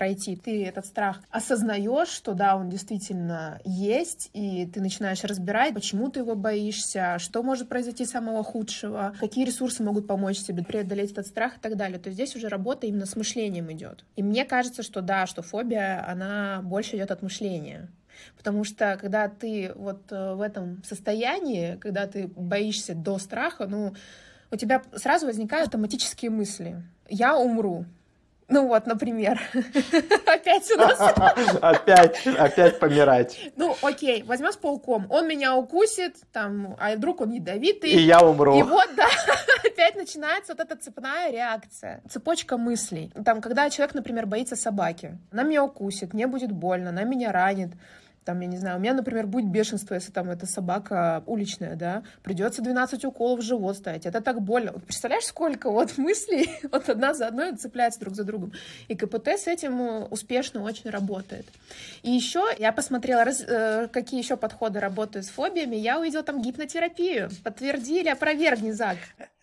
пройти. 0.00 0.34
Ты 0.34 0.64
этот 0.64 0.86
страх 0.86 1.20
осознаешь, 1.28 2.08
что 2.08 2.32
да, 2.32 2.56
он 2.56 2.70
действительно 2.70 3.60
есть, 3.66 4.30
и 4.32 4.64
ты 4.64 4.80
начинаешь 4.80 5.22
разбирать, 5.24 5.74
почему 5.74 6.08
ты 6.08 6.20
его 6.20 6.34
боишься, 6.34 7.18
что 7.18 7.42
может 7.42 7.68
произойти 7.68 8.06
самого 8.06 8.42
худшего, 8.42 9.14
какие 9.20 9.44
ресурсы 9.44 9.82
могут 9.82 10.06
помочь 10.06 10.38
тебе 10.38 10.64
преодолеть 10.64 11.12
этот 11.12 11.26
страх 11.26 11.58
и 11.58 11.60
так 11.60 11.76
далее. 11.76 11.98
То 11.98 12.08
есть 12.08 12.16
здесь 12.16 12.34
уже 12.34 12.48
работа 12.48 12.86
именно 12.86 13.04
с 13.04 13.14
мышлением 13.14 13.70
идет. 13.72 14.06
И 14.16 14.22
мне 14.22 14.46
кажется, 14.46 14.82
что 14.82 15.02
да, 15.02 15.26
что 15.26 15.42
фобия, 15.42 16.02
она 16.08 16.62
больше 16.62 16.96
идет 16.96 17.10
от 17.10 17.20
мышления. 17.20 17.90
Потому 18.38 18.64
что 18.64 18.96
когда 18.98 19.28
ты 19.28 19.72
вот 19.74 20.10
э, 20.10 20.32
в 20.32 20.40
этом 20.40 20.82
состоянии, 20.82 21.76
когда 21.76 22.06
ты 22.06 22.26
боишься 22.26 22.94
до 22.94 23.18
страха, 23.18 23.66
ну, 23.66 23.92
у 24.50 24.56
тебя 24.56 24.82
сразу 24.94 25.26
возникают 25.26 25.66
автоматические 25.66 26.30
мысли. 26.30 26.82
Я 27.10 27.36
умру. 27.36 27.84
Ну 28.50 28.66
вот, 28.66 28.86
например. 28.86 29.40
Опять 30.26 30.70
у 30.72 30.76
нас. 30.76 31.00
Опять, 31.62 32.26
опять 32.26 32.78
помирать. 32.78 33.38
Ну, 33.56 33.76
окей, 33.82 34.22
возьмем 34.24 34.52
с 34.52 34.56
пауком. 34.56 35.06
Он 35.08 35.28
меня 35.28 35.54
укусит, 35.54 36.16
там, 36.32 36.76
а 36.78 36.94
вдруг 36.96 37.20
он 37.20 37.30
ядовитый. 37.30 37.90
И 37.90 38.00
я 38.00 38.20
умру. 38.20 38.58
И 38.58 38.62
вот, 38.62 38.88
да, 38.96 39.06
опять 39.64 39.96
начинается 39.96 40.54
вот 40.54 40.60
эта 40.60 40.76
цепная 40.76 41.30
реакция, 41.30 42.02
цепочка 42.10 42.56
мыслей. 42.56 43.12
Там, 43.24 43.40
когда 43.40 43.70
человек, 43.70 43.94
например, 43.94 44.26
боится 44.26 44.56
собаки, 44.56 45.16
она 45.30 45.44
меня 45.44 45.64
укусит, 45.64 46.12
мне 46.12 46.26
будет 46.26 46.50
больно, 46.50 46.90
она 46.90 47.04
меня 47.04 47.32
ранит 47.32 47.70
там, 48.24 48.40
я 48.40 48.46
не 48.46 48.58
знаю, 48.58 48.76
у 48.76 48.80
меня, 48.80 48.94
например, 48.94 49.26
будет 49.26 49.50
бешенство, 49.50 49.94
если 49.94 50.12
там 50.12 50.30
эта 50.30 50.46
собака 50.46 51.22
уличная, 51.26 51.74
да, 51.74 52.02
придется 52.22 52.62
12 52.62 53.04
уколов 53.04 53.40
в 53.40 53.42
живот 53.42 53.76
ставить, 53.76 54.06
это 54.06 54.20
так 54.20 54.40
больно. 54.42 54.72
Представляешь, 54.72 55.24
сколько 55.24 55.70
вот 55.70 55.92
мыслей 55.96 56.50
вот 56.70 56.88
одна 56.88 57.14
за 57.14 57.26
одной 57.26 57.56
цепляется 57.56 58.00
друг 58.00 58.14
за 58.14 58.24
другом. 58.24 58.52
И 58.88 58.94
КПТ 58.94 59.28
с 59.28 59.46
этим 59.46 59.80
э, 59.80 60.04
успешно 60.10 60.62
очень 60.62 60.90
работает. 60.90 61.46
И 62.02 62.10
еще 62.10 62.44
я 62.58 62.72
посмотрела, 62.72 63.24
раз, 63.24 63.42
э, 63.46 63.88
какие 63.88 64.20
еще 64.20 64.36
подходы 64.36 64.80
работают 64.80 65.26
с 65.26 65.30
фобиями, 65.30 65.76
я 65.76 65.98
увидела 65.98 66.22
там 66.22 66.42
гипнотерапию. 66.42 67.30
Подтвердили, 67.42 68.08
опровергни, 68.08 68.70
Зак. 68.70 68.98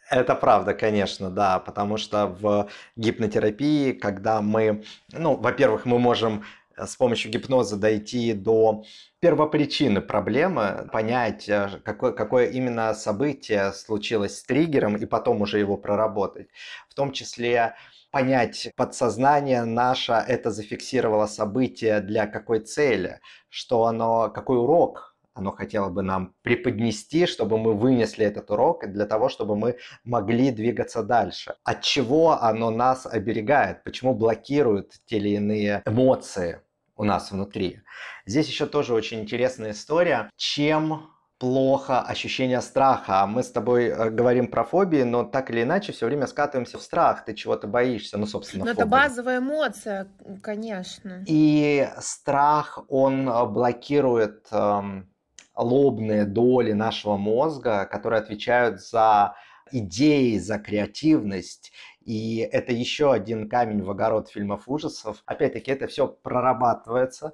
Это 0.09 0.35
правда, 0.35 0.73
конечно, 0.73 1.29
да, 1.29 1.59
потому 1.59 1.97
что 1.97 2.27
в 2.27 2.69
гипнотерапии, 2.95 3.91
когда 3.91 4.41
мы, 4.41 4.83
ну, 5.11 5.35
во-первых, 5.35 5.85
мы 5.85 5.99
можем 5.99 6.45
с 6.77 6.95
помощью 6.95 7.31
гипноза 7.31 7.77
дойти 7.77 8.33
до 8.33 8.83
первопричины 9.19 10.01
проблемы, 10.01 10.89
понять, 10.91 11.49
э, 11.49 11.81
какое, 11.83 12.11
какое 12.11 12.47
именно 12.47 12.93
событие 12.93 13.73
случилось 13.73 14.39
с 14.39 14.43
триггером, 14.43 14.95
и 14.95 15.05
потом 15.05 15.41
уже 15.41 15.59
его 15.59 15.77
проработать. 15.77 16.49
В 16.89 16.93
том 16.93 17.11
числе 17.11 17.75
понять 18.11 18.69
подсознание 18.75 19.63
наше 19.63 20.13
это 20.13 20.51
зафиксировало 20.51 21.25
событие 21.25 21.99
для 21.99 22.27
какой 22.27 22.59
цели, 22.59 23.19
что 23.49 23.85
оно, 23.85 24.29
какой 24.29 24.57
урок 24.57 25.17
оно 25.37 25.51
хотело 25.51 25.89
бы 25.89 26.01
нам 26.01 26.33
преподнести, 26.41 27.27
чтобы 27.27 27.57
мы 27.59 27.73
вынесли 27.75 28.25
этот 28.25 28.49
урок 28.49 28.87
для 28.91 29.05
того, 29.05 29.29
чтобы 29.29 29.55
мы 29.55 29.77
могли 30.03 30.51
двигаться 30.51 31.03
дальше. 31.03 31.55
От 31.63 31.81
чего 31.81 32.41
оно 32.41 32.71
нас 32.71 33.05
оберегает? 33.05 33.83
Почему 33.83 34.15
блокирует 34.15 34.93
те 35.05 35.17
или 35.17 35.29
иные 35.29 35.83
эмоции? 35.85 36.61
У 36.97 37.03
нас 37.03 37.31
внутри. 37.31 37.81
Здесь 38.25 38.47
еще 38.47 38.65
тоже 38.65 38.93
очень 38.93 39.21
интересная 39.21 39.71
история. 39.71 40.29
Чем 40.36 41.10
плохо 41.39 42.01
ощущение 42.01 42.62
страха. 42.62 43.25
Мы 43.27 43.43
с 43.43 43.51
тобой 43.51 43.86
э, 43.86 44.10
говорим 44.10 44.47
про 44.47 44.63
фобии, 44.63 45.03
но 45.03 45.23
так 45.23 45.51
или 45.51 45.62
иначе 45.63 45.93
все 45.93 46.07
время 46.07 46.25
скатываемся 46.27 46.77
в 46.77 46.81
страх. 46.81 47.25
Ты 47.25 47.36
чего-то 47.36 47.67
боишься, 47.67 48.17
ну, 48.17 48.25
собственно, 48.25 48.65
Но 48.65 48.71
это 48.71 48.86
базовая 48.86 49.38
эмоция, 49.38 50.07
конечно. 50.41 51.23
И 51.27 51.88
страх, 51.99 52.79
он 52.88 53.29
э, 53.29 53.45
блокирует 53.45 54.47
эм, 54.51 55.10
лобные 55.55 56.25
доли 56.25 56.71
нашего 56.71 57.17
мозга, 57.17 57.86
которые 57.86 58.21
отвечают 58.21 58.81
за 58.81 59.36
идеи, 59.71 60.38
за 60.38 60.57
креативность. 60.57 61.71
И 62.08 62.38
это 62.38 62.72
еще 62.72 63.12
один 63.12 63.50
камень 63.50 63.84
в 63.84 63.91
огород 63.91 64.30
фильмов 64.30 64.63
ужасов. 64.67 65.22
Опять-таки, 65.26 65.70
это 65.72 65.88
все 65.88 66.08
прорабатывается 66.08 67.34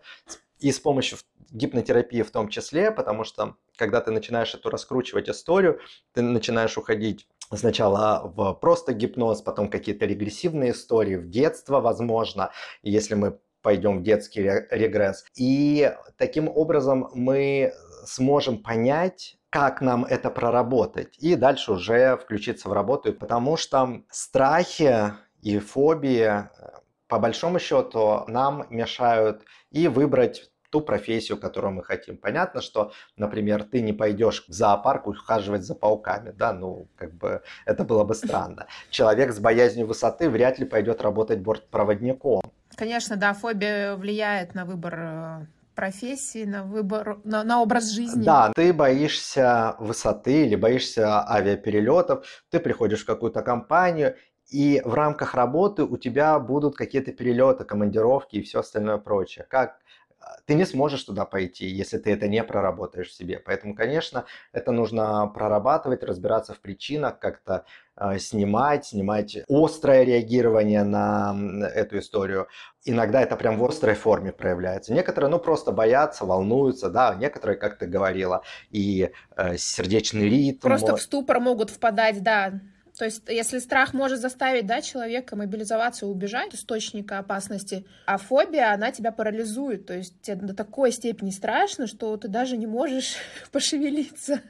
и 0.59 0.71
с 0.71 0.79
помощью 0.79 1.19
гипнотерапии 1.51 2.23
в 2.23 2.31
том 2.31 2.49
числе, 2.49 2.89
потому 2.89 3.23
что 3.23 3.55
когда 3.77 4.01
ты 4.01 4.09
начинаешь 4.09 4.55
эту 4.55 4.71
раскручивать 4.71 5.29
историю, 5.29 5.79
ты 6.13 6.23
начинаешь 6.23 6.75
уходить 6.75 7.27
сначала 7.51 8.23
в 8.35 8.53
просто 8.53 8.93
гипноз, 8.93 9.43
потом 9.43 9.69
какие-то 9.69 10.07
регрессивные 10.07 10.71
истории, 10.71 11.17
в 11.17 11.29
детство, 11.29 11.79
возможно, 11.79 12.49
если 12.81 13.13
мы 13.13 13.39
пойдем 13.61 13.99
в 13.99 14.03
детский 14.03 14.41
регресс. 14.41 15.23
И 15.37 15.93
таким 16.17 16.47
образом 16.47 17.11
мы 17.13 17.73
сможем 18.05 18.63
понять, 18.63 19.37
как 19.53 19.81
нам 19.81 20.03
это 20.03 20.31
проработать, 20.31 21.15
и 21.19 21.35
дальше 21.35 21.73
уже 21.73 22.17
включиться 22.17 22.69
в 22.69 22.73
работу, 22.73 23.13
потому 23.13 23.55
что 23.55 24.01
страхи 24.09 25.13
и 25.43 25.59
фобии, 25.59 26.25
э, 26.25 26.47
по 27.07 27.19
большому 27.19 27.59
счету, 27.59 28.23
нам 28.27 28.65
мешают 28.71 29.43
и 29.69 29.87
выбрать 29.87 30.49
ту 30.71 30.81
профессию, 30.81 31.37
которую 31.37 31.73
мы 31.73 31.83
хотим. 31.83 32.17
Понятно, 32.17 32.61
что, 32.61 32.93
например, 33.15 33.61
ты 33.63 33.81
не 33.81 33.93
пойдешь 33.93 34.43
в 34.47 34.51
зоопарк 34.51 35.05
ухаживать 35.05 35.63
за 35.63 35.75
пауками, 35.75 36.31
да, 36.31 36.51
ну, 36.51 36.87
как 36.95 37.13
бы 37.13 37.43
это 37.65 37.83
было 37.83 38.03
бы 38.03 38.15
странно. 38.15 38.65
Человек 38.89 39.31
с 39.31 39.39
боязнью 39.39 39.85
высоты 39.85 40.31
вряд 40.31 40.57
ли 40.57 40.65
пойдет 40.65 41.03
работать 41.03 41.41
бортпроводником. 41.41 42.41
Конечно, 42.75 43.17
да, 43.17 43.35
фобия 43.35 43.95
влияет 43.97 44.55
на 44.55 44.65
выбор 44.65 44.95
э, 44.97 45.45
профессии, 45.75 46.45
на 46.45 46.63
выбор, 46.63 47.19
на, 47.23 47.43
на 47.43 47.61
образ 47.61 47.91
жизни. 47.91 48.23
Да, 48.23 48.51
ты 48.55 48.73
боишься 48.73 49.75
высоты 49.79 50.45
или 50.45 50.55
боишься 50.55 51.27
авиаперелетов, 51.29 52.25
ты 52.49 52.59
приходишь 52.59 53.03
в 53.03 53.05
какую-то 53.05 53.41
компанию, 53.41 54.15
и 54.49 54.81
в 54.85 54.93
рамках 54.93 55.35
работы 55.35 55.83
у 55.83 55.97
тебя 55.97 56.37
будут 56.39 56.75
какие-то 56.75 57.11
перелеты, 57.11 57.63
командировки 57.63 58.35
и 58.35 58.41
все 58.43 58.59
остальное 58.59 58.97
прочее. 58.97 59.45
Как 59.49 59.79
ты 60.45 60.55
не 60.55 60.65
сможешь 60.65 61.03
туда 61.03 61.25
пойти, 61.25 61.65
если 61.65 61.97
ты 61.97 62.11
это 62.11 62.27
не 62.27 62.43
проработаешь 62.43 63.09
в 63.09 63.13
себе. 63.13 63.39
Поэтому, 63.39 63.75
конечно, 63.75 64.25
это 64.51 64.71
нужно 64.71 65.27
прорабатывать, 65.27 66.03
разбираться 66.03 66.53
в 66.53 66.59
причинах, 66.59 67.19
как-то 67.19 67.65
э, 67.95 68.19
снимать, 68.19 68.85
снимать 68.85 69.37
острое 69.47 70.03
реагирование 70.03 70.83
на 70.83 71.35
эту 71.73 71.99
историю. 71.99 72.47
Иногда 72.83 73.21
это 73.21 73.35
прям 73.35 73.57
в 73.57 73.65
острой 73.65 73.95
форме 73.95 74.31
проявляется. 74.31 74.93
Некоторые, 74.93 75.29
ну, 75.29 75.39
просто 75.39 75.71
боятся, 75.71 76.25
волнуются, 76.25 76.89
да, 76.89 77.15
некоторые, 77.15 77.57
как 77.57 77.77
ты 77.77 77.85
говорила, 77.85 78.43
и 78.69 79.11
э, 79.35 79.57
сердечный 79.57 80.29
ритм. 80.29 80.67
Просто 80.67 80.95
в 80.97 81.01
ступор 81.01 81.39
могут 81.39 81.69
впадать, 81.69 82.21
да. 82.21 82.61
То 82.97 83.05
есть, 83.05 83.23
если 83.27 83.57
страх 83.57 83.93
может 83.93 84.19
заставить 84.19 84.67
да, 84.67 84.81
человека 84.81 85.35
мобилизоваться 85.35 86.05
и 86.05 86.09
убежать 86.09 86.53
источника 86.53 87.17
опасности, 87.17 87.85
а 88.05 88.17
фобия, 88.17 88.71
она 88.71 88.91
тебя 88.91 89.11
парализует. 89.11 89.87
То 89.87 89.95
есть, 89.95 90.21
тебе 90.21 90.35
до 90.35 90.53
такой 90.53 90.91
степени 90.91 91.31
страшно, 91.31 91.87
что 91.87 92.15
ты 92.17 92.27
даже 92.27 92.55
не 92.55 92.67
можешь 92.67 93.15
пошевелиться. 93.51 94.41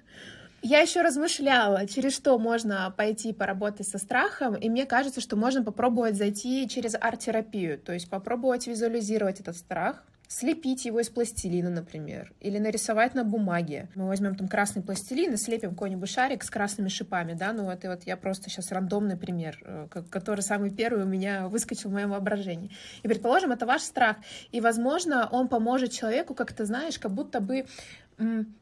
Я 0.62 0.80
еще 0.80 1.02
размышляла, 1.02 1.86
через 1.88 2.16
что 2.16 2.38
можно 2.40 2.94
пойти 2.96 3.34
поработать 3.34 3.88
со 3.88 3.98
страхом, 3.98 4.56
и 4.56 4.70
мне 4.70 4.86
кажется, 4.86 5.20
что 5.20 5.36
можно 5.36 5.62
попробовать 5.62 6.16
зайти 6.16 6.70
через 6.70 6.96
арт-терапию, 6.96 7.78
то 7.78 7.92
есть 7.92 8.10
попробовать 8.10 8.68
визуализировать 8.68 9.42
этот 9.42 9.58
страх, 9.58 10.06
слепить 10.34 10.86
его 10.86 11.00
из 11.00 11.10
пластилина, 11.10 11.70
например, 11.70 12.34
или 12.40 12.58
нарисовать 12.58 13.14
на 13.14 13.24
бумаге. 13.24 13.90
Мы 13.94 14.08
возьмем 14.08 14.36
там 14.36 14.48
красный 14.48 14.82
пластилин 14.82 15.34
и 15.34 15.38
слепим 15.38 15.72
какой-нибудь 15.72 16.10
шарик 16.10 16.44
с 16.44 16.50
красными 16.50 16.90
шипами, 16.90 17.34
да, 17.34 17.54
ну 17.54 17.70
это 17.70 17.90
вот 17.90 18.04
я 18.06 18.18
просто 18.18 18.50
сейчас 18.50 18.72
рандомный 18.72 19.16
пример, 19.16 19.60
э, 19.64 19.88
который 20.10 20.42
самый 20.42 20.72
первый 20.72 21.04
у 21.04 21.08
меня 21.08 21.48
выскочил 21.48 21.90
в 21.90 21.94
моем 21.94 22.10
воображении. 22.10 22.72
И 23.04 23.08
предположим, 23.08 23.52
это 23.52 23.68
ваш 23.68 23.84
страх, 23.84 24.18
и, 24.52 24.60
возможно, 24.60 25.30
он 25.32 25.48
поможет 25.48 25.92
человеку, 25.92 26.34
как 26.34 26.52
ты 26.52 26.66
знаешь, 26.66 26.98
как 26.98 27.12
будто 27.12 27.40
бы 27.40 27.66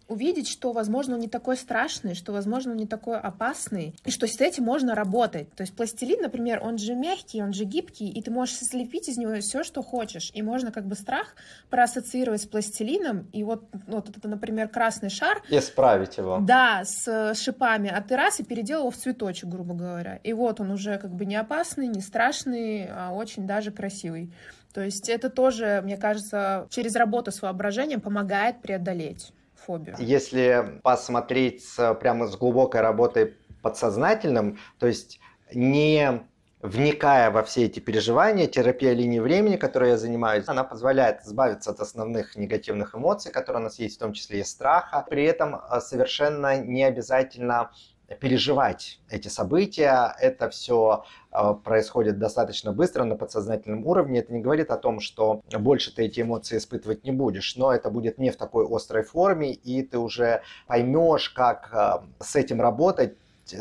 увидеть, 0.08 0.50
что, 0.50 0.74
возможно, 0.74 1.16
он 1.16 1.22
не 1.22 1.30
такой 1.30 1.56
страшный, 1.56 2.16
что, 2.16 2.34
возможно, 2.34 2.72
он 2.72 2.78
не 2.78 2.86
такой 2.86 3.18
опасный, 3.18 3.96
и 4.04 4.12
что 4.12 4.28
с 4.28 4.40
этим 4.42 4.66
можно 4.66 4.94
работать. 4.94 5.54
То 5.56 5.62
есть 5.62 5.74
пластилин, 5.74 6.22
например, 6.22 6.60
он 6.62 6.78
же 6.78 6.96
мягкий, 6.96 7.42
он 7.42 7.54
же 7.54 7.64
гибкий, 7.64 8.10
и 8.10 8.22
ты 8.22 8.30
можешь 8.30 8.56
слепить 8.56 9.08
из 9.08 9.18
него 9.18 9.40
все, 9.40 9.64
что 9.64 9.82
хочешь. 9.82 10.32
И 10.34 10.42
можно 10.42 10.72
как 10.72 10.86
бы 10.86 10.96
страх 10.96 11.36
проассоциировать 11.70 12.42
с 12.42 12.46
пластилином, 12.46 13.28
и 13.32 13.44
вот, 13.44 13.64
вот 13.88 14.10
это, 14.10 14.28
например, 14.28 14.68
красный 14.68 15.10
шар. 15.10 15.42
И 15.50 15.60
справить 15.60 16.18
его. 16.18 16.40
Да, 16.42 16.84
с 16.84 17.34
шипами, 17.36 17.90
а 17.90 18.02
ты 18.02 18.18
раз 18.18 18.40
и 18.40 18.44
переделал 18.44 18.82
его 18.82 18.92
в 18.92 18.98
цветочек, 18.98 19.50
грубо 19.50 19.74
говоря. 19.74 20.20
И 20.24 20.34
вот 20.34 20.60
он 20.60 20.72
уже 20.72 20.98
как 20.98 21.12
бы 21.12 21.26
не 21.26 21.38
опасный, 21.38 21.88
не 21.88 22.02
страшный, 22.02 22.90
а 22.92 23.12
очень 23.12 23.48
даже 23.48 23.72
красивый. 23.72 24.34
То 24.74 24.82
есть 24.82 25.10
это 25.10 25.30
тоже, 25.30 25.82
мне 25.84 25.98
кажется, 25.98 26.68
через 26.70 26.96
работу 26.96 27.32
с 27.32 27.42
воображением 27.42 28.02
помогает 28.02 28.62
преодолеть 28.62 29.34
фобию? 29.72 29.96
Если 30.00 30.80
посмотреть 30.84 31.64
прямо 32.00 32.28
с 32.28 32.36
глубокой 32.36 32.82
работой 32.82 33.36
подсознательным, 33.62 34.58
то 34.80 34.88
есть 34.88 35.20
не 35.54 36.22
вникая 36.62 37.32
во 37.32 37.44
все 37.44 37.66
эти 37.66 37.80
переживания, 37.80 38.48
терапия 38.48 38.94
линии 38.94 39.20
времени, 39.20 39.56
которой 39.56 39.92
я 39.92 39.98
занимаюсь, 39.98 40.48
она 40.48 40.64
позволяет 40.64 41.22
избавиться 41.24 41.72
от 41.72 41.80
основных 41.80 42.36
негативных 42.36 42.96
эмоций, 42.96 43.32
которые 43.32 43.62
у 43.62 43.64
нас 43.64 43.80
есть, 43.80 43.96
в 43.96 44.00
том 44.00 44.14
числе 44.14 44.42
и 44.42 44.44
страха. 44.44 45.06
При 45.10 45.24
этом 45.24 45.56
а, 45.56 45.82
совершенно 45.82 46.62
не 46.62 46.84
обязательно 46.84 47.72
переживать 48.20 49.00
эти 49.10 49.28
события. 49.28 50.16
Это 50.20 50.50
все 50.50 51.06
а, 51.32 51.54
происходит 51.54 52.20
достаточно 52.20 52.74
быстро 52.74 53.04
на 53.04 53.16
подсознательном 53.16 53.86
уровне. 53.86 54.20
Это 54.20 54.34
не 54.34 54.42
говорит 54.42 54.72
о 54.72 54.78
том, 54.78 55.00
что 55.00 55.42
больше 55.52 55.94
ты 55.94 56.04
эти 56.04 56.22
эмоции 56.22 56.58
испытывать 56.58 57.04
не 57.04 57.12
будешь, 57.12 57.56
но 57.56 57.74
это 57.74 57.90
будет 57.90 58.18
не 58.18 58.32
в 58.32 58.38
такой 58.38 58.66
острой 58.70 59.04
форме, 59.04 59.54
и 59.54 59.82
ты 59.82 59.98
уже 59.98 60.42
поймешь, 60.68 61.30
как 61.30 61.70
а, 61.74 62.04
с 62.20 62.36
этим 62.36 62.62
работать 62.62 63.16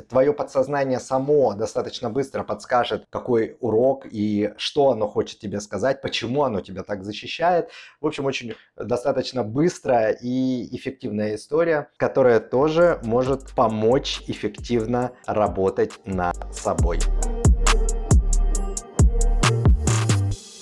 твое 0.08 0.32
подсознание 0.32 1.00
само 1.00 1.54
достаточно 1.54 2.10
быстро 2.10 2.42
подскажет, 2.42 3.04
какой 3.10 3.56
урок 3.60 4.06
и 4.10 4.52
что 4.56 4.90
оно 4.90 5.08
хочет 5.08 5.38
тебе 5.38 5.60
сказать, 5.60 6.00
почему 6.00 6.44
оно 6.44 6.60
тебя 6.60 6.82
так 6.82 7.04
защищает. 7.04 7.70
В 8.00 8.06
общем, 8.06 8.26
очень 8.26 8.54
достаточно 8.76 9.42
быстрая 9.42 10.12
и 10.12 10.68
эффективная 10.76 11.34
история, 11.36 11.88
которая 11.96 12.40
тоже 12.40 13.00
может 13.02 13.50
помочь 13.54 14.22
эффективно 14.26 15.12
работать 15.26 15.92
над 16.04 16.36
собой. 16.54 17.00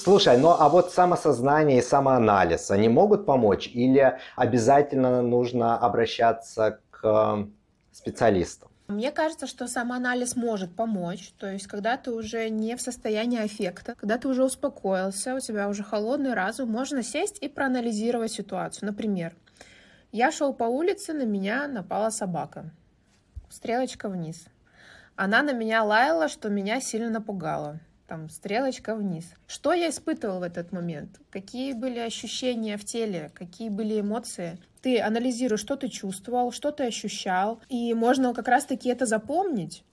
Слушай, 0.09 0.39
ну 0.39 0.57
а 0.59 0.71
вот 0.71 0.91
самосознание 0.91 1.81
и 1.81 1.83
самоанализ, 1.83 2.71
они 2.71 2.89
могут 2.89 3.27
помочь 3.27 3.69
или 3.69 4.19
обязательно 4.37 5.21
нужно 5.21 5.77
обращаться 5.77 6.81
к 6.91 7.47
специалисту? 7.93 8.68
Мне 8.89 9.13
кажется, 9.13 9.47
что 9.47 9.69
самоанализ 9.69 10.35
может 10.35 10.75
помочь. 10.75 11.33
То 11.39 11.47
есть, 11.53 11.67
когда 11.67 11.99
ты 11.99 12.11
уже 12.11 12.49
не 12.49 12.75
в 12.75 12.81
состоянии 12.81 13.39
аффекта, 13.39 13.95
когда 13.95 14.17
ты 14.17 14.29
уже 14.29 14.43
успокоился, 14.43 15.35
у 15.35 15.41
тебя 15.41 15.69
уже 15.69 15.85
холодный 15.85 16.33
разум, 16.33 16.71
можно 16.71 17.03
сесть 17.03 17.39
и 17.43 17.49
проанализировать 17.49 18.33
ситуацию. 18.33 18.89
Например, 18.89 19.37
я 20.11 20.33
шел 20.33 20.55
по 20.55 20.65
улице, 20.65 21.13
на 21.13 21.25
меня 21.25 21.69
напала 21.69 22.09
собака. 22.09 22.71
Стрелочка 23.51 24.09
вниз. 24.09 24.47
Она 25.17 25.43
на 25.43 25.53
меня 25.53 25.85
лаяла, 25.85 26.29
что 26.29 26.49
меня 26.49 26.81
сильно 26.81 27.11
напугало 27.11 27.81
там 28.09 28.31
стрелочка 28.31 28.97
вниз. 28.97 29.27
Что 29.47 29.73
я 29.75 29.91
испытывал 29.91 30.41
в 30.41 30.43
этот 30.43 30.73
момент? 30.73 31.21
Какие 31.31 31.75
были 31.75 31.99
ощущения 31.99 32.79
в 32.79 32.85
теле? 32.85 33.31
Какие 33.35 33.69
были 33.69 34.01
эмоции? 34.01 34.59
Ты 34.81 35.01
анализируешь, 35.01 35.61
что 35.61 35.77
ты 35.77 35.89
чувствовал, 35.89 36.51
что 36.51 36.71
ты 36.71 36.85
ощущал, 36.85 37.61
и 37.69 37.93
можно 37.95 38.33
как 38.33 38.49
раз-таки 38.49 38.89
это 38.89 39.07
запомнить 39.07 39.85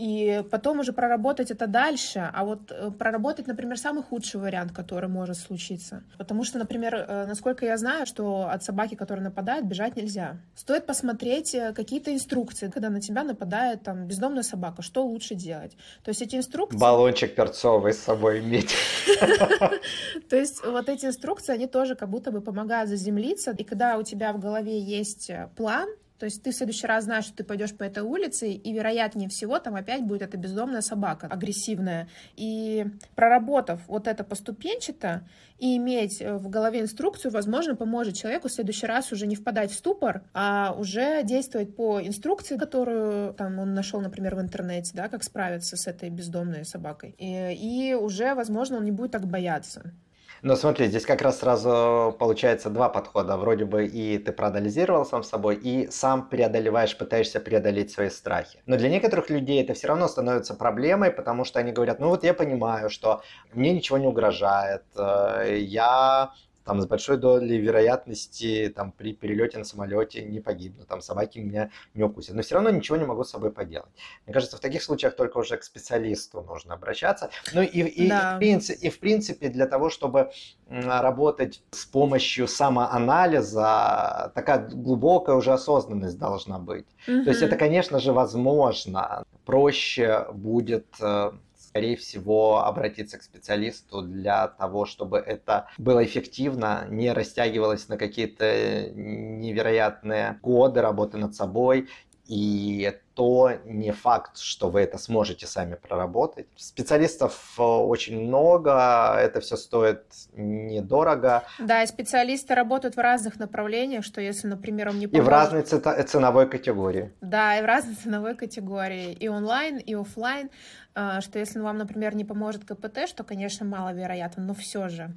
и 0.00 0.42
потом 0.50 0.80
уже 0.80 0.94
проработать 0.94 1.50
это 1.50 1.66
дальше, 1.66 2.30
а 2.32 2.44
вот 2.46 2.70
э, 2.70 2.90
проработать, 2.90 3.46
например, 3.46 3.76
самый 3.76 4.02
худший 4.02 4.40
вариант, 4.40 4.72
который 4.72 5.10
может 5.10 5.36
случиться. 5.36 6.04
Потому 6.16 6.42
что, 6.42 6.58
например, 6.58 6.94
э, 6.94 7.26
насколько 7.26 7.66
я 7.66 7.76
знаю, 7.76 8.06
что 8.06 8.48
от 8.50 8.64
собаки, 8.64 8.94
которая 8.94 9.22
нападает, 9.22 9.66
бежать 9.66 9.96
нельзя. 9.96 10.38
Стоит 10.56 10.86
посмотреть 10.86 11.54
э, 11.54 11.74
какие-то 11.74 12.14
инструкции, 12.14 12.70
когда 12.70 12.88
на 12.88 13.02
тебя 13.02 13.24
нападает 13.24 13.82
там 13.82 14.06
бездомная 14.06 14.42
собака, 14.42 14.80
что 14.80 15.04
лучше 15.04 15.34
делать. 15.34 15.76
То 16.02 16.08
есть 16.08 16.22
эти 16.22 16.36
инструкции... 16.36 16.78
Баллончик 16.78 17.34
перцовый 17.34 17.92
с 17.92 17.98
собой 17.98 18.40
иметь. 18.40 18.74
То 20.30 20.36
есть 20.36 20.64
вот 20.64 20.88
эти 20.88 21.04
инструкции, 21.04 21.52
они 21.52 21.66
тоже 21.66 21.94
как 21.94 22.08
будто 22.08 22.30
бы 22.30 22.40
помогают 22.40 22.88
заземлиться. 22.88 23.50
И 23.50 23.64
когда 23.64 23.98
у 23.98 24.02
тебя 24.02 24.32
в 24.32 24.38
голове 24.38 24.80
есть 24.80 25.30
план, 25.56 25.90
то 26.20 26.26
есть 26.26 26.42
ты 26.42 26.50
в 26.50 26.54
следующий 26.54 26.86
раз 26.86 27.04
знаешь, 27.04 27.24
что 27.24 27.38
ты 27.38 27.44
пойдешь 27.44 27.74
по 27.74 27.82
этой 27.82 28.02
улице, 28.02 28.52
и 28.52 28.72
вероятнее 28.74 29.30
всего 29.30 29.58
там 29.58 29.74
опять 29.74 30.02
будет 30.02 30.20
эта 30.20 30.36
бездомная 30.36 30.82
собака, 30.82 31.26
агрессивная. 31.26 32.08
И 32.36 32.84
проработав 33.14 33.80
вот 33.88 34.06
это 34.06 34.22
поступенчато 34.22 35.26
и 35.58 35.78
иметь 35.78 36.20
э, 36.20 36.34
в 36.36 36.50
голове 36.50 36.82
инструкцию, 36.82 37.32
возможно, 37.32 37.74
поможет 37.74 38.16
человеку 38.16 38.48
в 38.48 38.52
следующий 38.52 38.84
раз 38.84 39.12
уже 39.12 39.26
не 39.26 39.34
впадать 39.34 39.70
в 39.70 39.74
ступор, 39.74 40.22
а 40.34 40.74
уже 40.78 41.22
действовать 41.22 41.74
по 41.74 42.02
инструкции, 42.02 42.58
которую 42.58 43.32
там 43.32 43.58
он 43.58 43.72
нашел, 43.72 44.02
например, 44.02 44.36
в 44.36 44.42
интернете, 44.42 44.92
да, 44.94 45.08
как 45.08 45.24
справиться 45.24 45.78
с 45.78 45.86
этой 45.86 46.10
бездомной 46.10 46.66
собакой. 46.66 47.14
И, 47.16 47.54
и 47.54 47.94
уже, 47.94 48.34
возможно, 48.34 48.76
он 48.76 48.84
не 48.84 48.92
будет 48.92 49.12
так 49.12 49.26
бояться. 49.26 49.94
Но 50.42 50.56
смотри, 50.56 50.86
здесь 50.86 51.04
как 51.04 51.22
раз 51.22 51.40
сразу 51.40 52.16
получается 52.18 52.70
два 52.70 52.88
подхода. 52.88 53.36
Вроде 53.36 53.64
бы 53.64 53.86
и 53.86 54.18
ты 54.18 54.32
проанализировал 54.32 55.04
сам 55.04 55.22
собой, 55.22 55.56
и 55.56 55.90
сам 55.90 56.28
преодолеваешь, 56.28 56.96
пытаешься 56.96 57.40
преодолеть 57.40 57.90
свои 57.90 58.08
страхи. 58.08 58.62
Но 58.66 58.76
для 58.76 58.88
некоторых 58.88 59.30
людей 59.30 59.62
это 59.62 59.74
все 59.74 59.88
равно 59.88 60.08
становится 60.08 60.54
проблемой, 60.54 61.10
потому 61.10 61.44
что 61.44 61.58
они 61.60 61.72
говорят, 61.72 62.00
ну 62.00 62.08
вот 62.08 62.24
я 62.24 62.34
понимаю, 62.34 62.90
что 62.90 63.22
мне 63.52 63.72
ничего 63.72 63.98
не 63.98 64.06
угрожает, 64.06 64.82
э, 64.96 65.58
я 65.60 66.32
там 66.70 66.80
с 66.80 66.86
большой 66.86 67.16
долей 67.16 67.58
вероятности 67.58 68.72
там 68.76 68.92
при 68.92 69.12
перелете 69.12 69.58
на 69.58 69.64
самолете 69.64 70.22
не 70.22 70.38
погибну, 70.38 70.84
там 70.84 71.00
собаки 71.00 71.40
меня 71.40 71.72
не 71.94 72.04
укусят. 72.04 72.36
Но 72.36 72.42
все 72.42 72.54
равно 72.54 72.70
ничего 72.70 72.96
не 72.96 73.04
могу 73.04 73.24
с 73.24 73.30
собой 73.30 73.50
поделать. 73.50 73.90
Мне 74.24 74.32
кажется, 74.32 74.56
в 74.56 74.60
таких 74.60 74.84
случаях 74.84 75.16
только 75.16 75.38
уже 75.38 75.56
к 75.56 75.64
специалисту 75.64 76.42
нужно 76.42 76.74
обращаться. 76.74 77.30
Ну 77.52 77.62
и, 77.62 77.66
и, 77.66 78.08
да. 78.08 78.34
и, 78.34 78.36
в, 78.36 78.38
принципе, 78.38 78.86
и 78.86 78.90
в 78.90 79.00
принципе 79.00 79.48
для 79.48 79.66
того, 79.66 79.90
чтобы 79.90 80.30
работать 80.68 81.60
с 81.72 81.86
помощью 81.86 82.46
самоанализа, 82.46 84.30
такая 84.36 84.68
глубокая 84.68 85.34
уже 85.34 85.52
осознанность 85.52 86.18
должна 86.18 86.60
быть. 86.60 86.86
Угу. 87.08 87.24
То 87.24 87.30
есть 87.30 87.42
это, 87.42 87.56
конечно 87.56 87.98
же, 87.98 88.12
возможно. 88.12 89.24
Проще 89.44 90.26
будет 90.32 90.86
э, 91.00 91.32
скорее 91.70 91.96
всего, 91.96 92.64
обратиться 92.64 93.16
к 93.18 93.22
специалисту 93.22 94.02
для 94.02 94.48
того, 94.48 94.86
чтобы 94.86 95.18
это 95.18 95.68
было 95.78 96.04
эффективно, 96.04 96.86
не 96.90 97.12
растягивалось 97.12 97.88
на 97.88 97.96
какие-то 97.96 98.90
невероятные 98.90 100.38
годы 100.42 100.80
работы 100.80 101.16
над 101.16 101.34
собой 101.34 101.88
и 102.30 102.96
то 103.14 103.50
не 103.64 103.90
факт, 103.90 104.38
что 104.38 104.70
вы 104.70 104.82
это 104.82 104.98
сможете 104.98 105.48
сами 105.48 105.74
проработать. 105.74 106.46
Специалистов 106.56 107.56
э, 107.58 107.62
очень 107.62 108.20
много, 108.20 109.16
это 109.18 109.40
все 109.40 109.56
стоит 109.56 110.04
недорого. 110.34 111.42
Да, 111.58 111.82
и 111.82 111.86
специалисты 111.88 112.54
работают 112.54 112.94
в 112.94 113.00
разных 113.00 113.40
направлениях, 113.40 114.04
что 114.04 114.20
если, 114.20 114.46
например, 114.46 114.90
он 114.90 115.00
не 115.00 115.08
поможет... 115.08 115.24
И 115.24 115.26
в 115.26 115.28
разной 115.28 115.62
ценовой 116.04 116.48
категории. 116.48 117.12
Да, 117.20 117.58
и 117.58 117.62
в 117.62 117.64
разной 117.64 117.96
ценовой 117.96 118.36
категории. 118.36 119.12
И 119.12 119.28
онлайн, 119.28 119.78
и 119.78 119.94
офлайн. 119.94 120.50
А, 120.94 121.20
что 121.20 121.40
если 121.40 121.58
вам, 121.58 121.78
например, 121.78 122.14
не 122.14 122.24
поможет 122.24 122.64
КПТ, 122.64 123.08
что, 123.08 123.24
конечно, 123.24 123.66
маловероятно, 123.66 124.44
но 124.44 124.54
все 124.54 124.88
же 124.88 125.10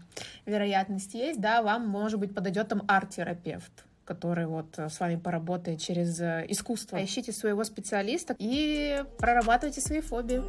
вероятность 0.48 1.14
есть, 1.14 1.40
да, 1.40 1.62
вам, 1.62 1.88
может 1.88 2.20
быть, 2.20 2.34
подойдет 2.34 2.70
там 2.70 2.82
арт-терапевт 2.88 3.86
который 4.06 4.46
вот 4.46 4.78
э, 4.78 4.90
с 4.90 5.00
вами 5.00 5.16
поработает 5.16 5.80
через 5.80 6.20
э, 6.20 6.46
искусство. 6.50 7.04
Ищите 7.04 7.32
своего 7.32 7.64
специалиста 7.64 8.36
и 8.38 9.04
прорабатывайте 9.18 9.82
свои 9.82 10.02
фобии. 10.02 10.44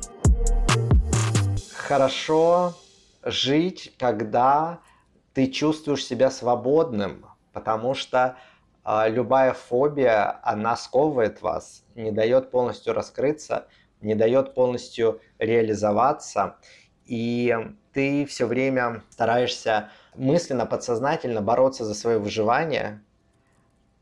Хорошо 1.73 2.75
жить, 3.23 3.95
когда 3.99 4.81
ты 5.33 5.47
чувствуешь 5.49 6.05
себя 6.05 6.31
свободным, 6.31 7.27
потому 7.53 7.95
что 7.95 8.37
э, 8.85 9.11
любая 9.11 9.53
фобия, 9.53 10.40
она 10.43 10.77
сковывает 10.77 11.43
вас, 11.43 11.85
не 11.95 12.11
дает 12.11 12.51
полностью 12.51 12.93
раскрыться, 12.95 13.67
не 14.01 14.14
дает 14.14 14.55
полностью 14.55 15.21
реализоваться, 15.38 16.57
и 17.07 17.55
ты 17.93 18.27
все 18.27 18.47
время 18.47 19.03
стараешься 19.11 19.90
мысленно, 20.14 20.67
подсознательно 20.67 21.40
бороться 21.40 21.85
за 21.85 21.95
свое 21.95 22.19
выживание, 22.19 23.03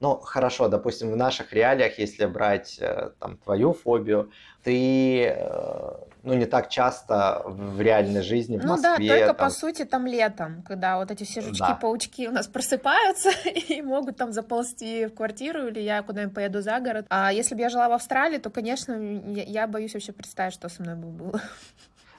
ну, 0.03 0.19
хорошо, 0.19 0.69
допустим, 0.69 1.13
в 1.13 1.17
наших 1.17 1.53
реалиях, 1.53 2.01
если 2.01 2.27
брать 2.27 2.77
э, 2.81 3.11
там 3.21 3.37
твою 3.37 3.73
фобию, 3.73 4.33
ты 4.65 5.27
э, 5.27 5.93
ну, 6.25 6.35
не 6.35 6.47
так 6.47 6.69
часто 6.71 7.43
в 7.47 7.81
реальной 7.81 8.23
жизни 8.23 8.59
в 8.59 8.65
ну, 8.65 8.73
Москве. 8.73 8.91
Ну 8.99 9.07
да, 9.07 9.15
только 9.15 9.35
там... 9.35 9.37
по 9.37 9.51
сути 9.51 9.85
там 9.85 10.07
летом, 10.09 10.65
когда 10.67 10.99
вот 10.99 11.13
эти 11.13 11.23
все 11.23 11.41
жучки-паучки 11.41 12.25
да. 12.25 12.31
у 12.31 12.35
нас 12.35 12.47
просыпаются 12.53 13.31
и 13.49 13.81
могут 13.81 14.17
там 14.17 14.33
заползти 14.33 15.07
в 15.07 15.15
квартиру, 15.15 15.69
или 15.69 15.79
я 15.79 16.03
куда-нибудь 16.03 16.35
поеду 16.35 16.63
за 16.63 16.81
город. 16.81 17.07
А 17.09 17.33
если 17.33 17.55
бы 17.55 17.61
я 17.61 17.69
жила 17.69 17.89
в 17.89 17.93
Австралии, 17.93 18.39
то, 18.39 18.51
конечно, 18.51 18.95
я, 18.95 19.45
я 19.45 19.67
боюсь 19.69 19.95
вообще 19.95 20.11
представить, 20.11 20.55
что 20.55 20.69
со 20.69 20.83
мной 20.83 20.97
бы 20.97 21.07
было. 21.07 21.41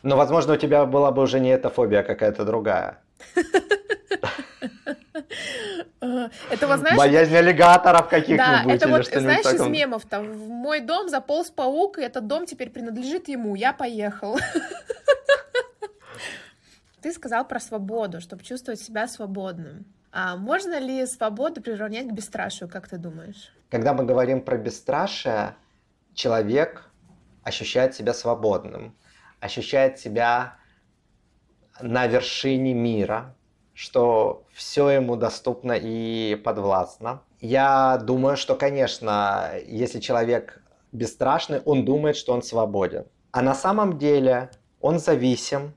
Но, 0.03 0.15
возможно, 0.15 0.53
у 0.53 0.57
тебя 0.57 0.85
была 0.85 1.11
бы 1.11 1.21
уже 1.21 1.41
не 1.41 1.49
эта 1.49 1.69
фобия, 1.69 1.99
а 1.99 2.03
какая-то 2.03 2.45
другая. 2.45 3.01
Это 6.49 6.67
вот, 6.67 6.79
знаешь... 6.79 6.97
Боязнь 6.97 7.35
аллигаторов 7.35 8.09
каких-нибудь 8.09 8.45
Да, 8.45 8.73
это 8.73 8.87
вот, 8.89 9.05
знаешь, 9.05 9.45
из 9.45 9.61
мемов 9.61 10.05
там, 10.05 10.31
в 10.31 10.49
мой 10.49 10.81
дом 10.81 11.09
заполз 11.09 11.49
паук, 11.49 11.97
и 11.97 12.01
этот 12.01 12.27
дом 12.27 12.45
теперь 12.45 12.69
принадлежит 12.69 13.29
ему, 13.29 13.55
я 13.55 13.73
поехал. 13.73 14.37
Ты 17.01 17.13
сказал 17.13 17.47
про 17.47 17.59
свободу, 17.59 18.21
чтобы 18.21 18.43
чувствовать 18.43 18.79
себя 18.79 19.07
свободным. 19.07 19.85
А 20.11 20.37
можно 20.37 20.79
ли 20.79 21.05
свободу 21.05 21.61
приравнять 21.61 22.07
к 22.07 22.11
бесстрашию, 22.11 22.69
как 22.69 22.87
ты 22.87 22.97
думаешь? 22.97 23.51
Когда 23.71 23.93
мы 23.93 24.05
говорим 24.05 24.41
про 24.41 24.57
бесстрашие, 24.57 25.55
человек 26.13 26.89
ощущает 27.43 27.95
себя 27.95 28.13
свободным. 28.13 28.95
ощущает 29.39 29.99
себя 29.99 30.55
на 31.81 32.07
вершине 32.07 32.73
мира, 32.73 33.35
что 33.73 34.43
все 34.53 34.89
ему 34.89 35.15
доступно 35.15 35.73
и 35.73 36.35
подвластно. 36.35 37.21
Я 37.39 37.97
думаю, 37.97 38.37
что, 38.37 38.55
конечно, 38.55 39.51
если 39.65 39.99
человек 39.99 40.61
бесстрашный, 40.91 41.59
он 41.65 41.85
думает, 41.85 42.15
что 42.15 42.33
он 42.33 42.43
свободен. 42.43 43.05
А 43.31 43.41
на 43.41 43.55
самом 43.55 43.97
деле 43.97 44.51
он 44.79 44.99
зависим 44.99 45.73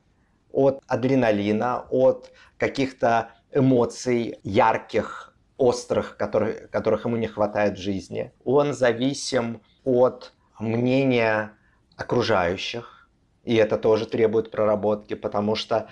от 0.52 0.82
адреналина, 0.86 1.86
от 1.90 2.30
каких-то 2.58 3.30
эмоций 3.52 4.38
ярких, 4.42 5.34
острых, 5.56 6.16
которых, 6.16 6.70
которых 6.70 7.06
ему 7.06 7.16
не 7.16 7.26
хватает 7.26 7.78
в 7.78 7.80
жизни. 7.82 8.32
Он 8.44 8.74
зависим 8.74 9.62
от 9.84 10.32
мнения 10.58 11.52
окружающих, 11.96 13.08
и 13.44 13.54
это 13.54 13.78
тоже 13.78 14.06
требует 14.06 14.50
проработки, 14.50 15.14
потому 15.14 15.54
что 15.54 15.88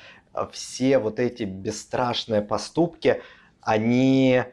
все 0.53 0.99
вот 0.99 1.21
эти 1.21 1.45
бесстрашные 1.45 2.43
поступки, 2.43 3.23
они 3.61 4.45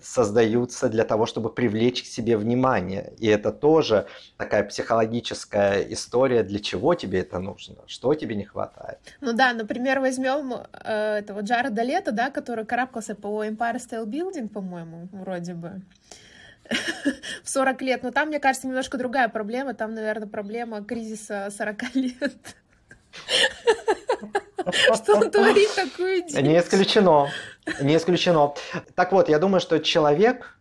создаются 0.00 0.88
для 0.88 1.04
того, 1.04 1.26
чтобы 1.26 1.52
привлечь 1.52 2.02
к 2.02 2.06
себе 2.06 2.36
внимание. 2.36 3.12
И 3.18 3.26
это 3.26 3.52
тоже 3.52 4.06
такая 4.36 4.64
психологическая 4.64 5.80
история, 5.92 6.42
для 6.42 6.60
чего 6.60 6.94
тебе 6.94 7.20
это 7.20 7.38
нужно, 7.38 7.76
что 7.86 8.14
тебе 8.14 8.36
не 8.36 8.44
хватает. 8.44 8.98
Ну 9.20 9.32
да, 9.32 9.52
например, 9.52 10.00
возьмем 10.00 10.52
э, 10.52 11.18
этого 11.18 11.40
Джареда 11.40 11.82
Лето, 11.82 12.12
да, 12.12 12.30
который 12.30 12.64
карабкался 12.64 13.14
по 13.14 13.44
Empire 13.44 13.76
State 13.76 14.06
Building, 14.06 14.48
по-моему, 14.48 15.08
вроде 15.12 15.54
бы 15.54 15.82
в 17.42 17.48
40 17.48 17.82
лет. 17.82 18.02
Но 18.02 18.10
там, 18.10 18.28
мне 18.28 18.38
кажется, 18.38 18.66
немножко 18.66 18.98
другая 18.98 19.28
проблема. 19.28 19.74
Там, 19.74 19.94
наверное, 19.94 20.28
проблема 20.28 20.84
кризиса 20.84 21.48
40 21.50 21.94
лет. 21.94 22.56
Что 24.94 25.16
он 25.16 25.30
творит 25.30 25.74
такую 25.74 26.22
дичь? 26.22 26.34
Не 26.40 26.58
исключено. 26.58 27.28
Не 27.80 27.96
исключено. 27.96 28.54
Так 28.94 29.12
вот, 29.12 29.28
я 29.28 29.38
думаю, 29.38 29.60
что 29.60 29.78
человек 29.78 30.58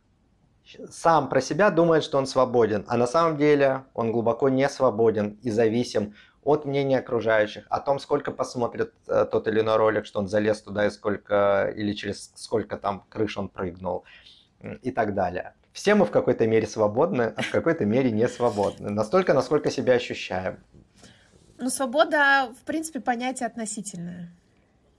сам 0.89 1.29
про 1.29 1.41
себя 1.41 1.69
думает, 1.69 2.03
что 2.03 2.17
он 2.17 2.27
свободен, 2.27 2.85
а 2.87 2.97
на 2.97 3.07
самом 3.07 3.37
деле 3.37 3.85
он 3.93 4.11
глубоко 4.11 4.49
не 4.49 4.67
свободен 4.67 5.39
и 5.41 5.49
зависим 5.49 6.13
от 6.43 6.65
мнения 6.65 6.99
окружающих, 6.99 7.65
о 7.69 7.79
том, 7.79 7.99
сколько 7.99 8.31
посмотрит 8.31 8.93
э, 9.07 9.25
тот 9.31 9.47
или 9.47 9.59
иной 9.59 9.75
ролик, 9.75 10.05
что 10.05 10.19
он 10.19 10.27
залез 10.27 10.61
туда 10.61 10.87
и 10.87 10.89
сколько, 10.89 11.73
или 11.75 11.93
через 11.93 12.31
сколько 12.35 12.77
там 12.77 13.05
крыш 13.09 13.37
он 13.37 13.49
прыгнул 13.49 14.05
и 14.81 14.91
так 14.91 15.13
далее. 15.13 15.53
Все 15.73 15.93
мы 15.93 16.05
в 16.05 16.11
какой-то 16.11 16.47
мере 16.47 16.65
свободны, 16.65 17.33
а 17.35 17.41
в 17.41 17.51
какой-то 17.51 17.85
мере 17.85 18.11
не 18.11 18.27
свободны. 18.27 18.89
Настолько, 18.89 19.33
насколько 19.33 19.69
себя 19.69 19.93
ощущаем. 19.93 20.59
Ну, 21.59 21.69
свобода, 21.69 22.51
в 22.59 22.65
принципе, 22.65 22.99
понятие 22.99 23.47
относительное. 23.47 24.31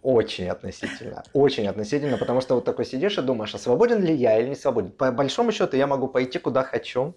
Очень 0.02 0.48
относительно, 0.48 1.24
очень 1.32 1.66
относительно, 1.66 2.18
потому 2.18 2.40
что 2.40 2.54
вот 2.54 2.64
такой 2.64 2.84
сидишь 2.84 3.18
и 3.18 3.22
думаешь, 3.22 3.54
а 3.54 3.58
свободен 3.58 4.02
ли 4.02 4.14
я 4.14 4.38
или 4.38 4.48
не 4.48 4.54
свободен. 4.54 4.92
По 4.92 5.10
большому 5.10 5.50
счету 5.50 5.76
я 5.76 5.86
могу 5.86 6.08
пойти 6.08 6.38
куда 6.38 6.62
хочу, 6.62 7.14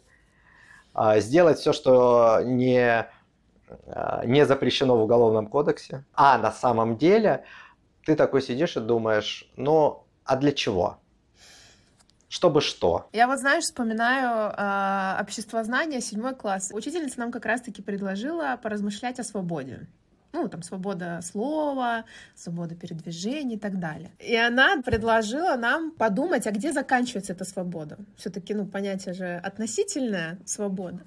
а, 0.94 1.20
сделать 1.20 1.60
все, 1.60 1.74
что 1.74 2.42
не, 2.44 3.08
а, 3.88 4.26
не 4.26 4.46
запрещено 4.46 4.98
в 4.98 5.04
Уголовном 5.04 5.48
кодексе. 5.48 6.04
А 6.16 6.38
на 6.40 6.52
самом 6.52 6.98
деле 6.98 7.46
ты 8.06 8.16
такой 8.16 8.42
сидишь 8.42 8.76
и 8.76 8.80
думаешь, 8.80 9.50
ну 9.58 10.04
а 10.26 10.36
для 10.36 10.52
чего? 10.52 11.01
Чтобы 12.32 12.62
что? 12.62 13.10
Я 13.12 13.28
вот, 13.28 13.40
знаешь, 13.40 13.66
вспоминаю 13.66 14.54
э, 14.56 15.22
обществознание, 15.22 16.00
седьмой 16.00 16.34
класс. 16.34 16.72
Учительница 16.74 17.20
нам 17.20 17.30
как 17.30 17.46
раз-таки 17.46 17.82
предложила 17.82 18.58
поразмышлять 18.64 19.20
о 19.20 19.26
свободе. 19.26 19.86
Ну, 20.32 20.48
там, 20.48 20.64
свобода 20.64 21.20
слова, 21.24 22.06
свобода 22.34 22.74
передвижения 22.74 23.58
и 23.58 23.60
так 23.60 23.80
далее. 23.80 24.12
И 24.18 24.34
она 24.34 24.82
предложила 24.82 25.58
нам 25.58 25.92
подумать, 25.92 26.48
а 26.48 26.52
где 26.52 26.72
заканчивается 26.72 27.34
эта 27.34 27.44
свобода? 27.44 27.98
Все-таки, 28.16 28.54
ну, 28.54 28.66
понятие 28.66 29.14
же 29.14 29.36
относительная 29.36 30.40
свобода. 30.46 31.02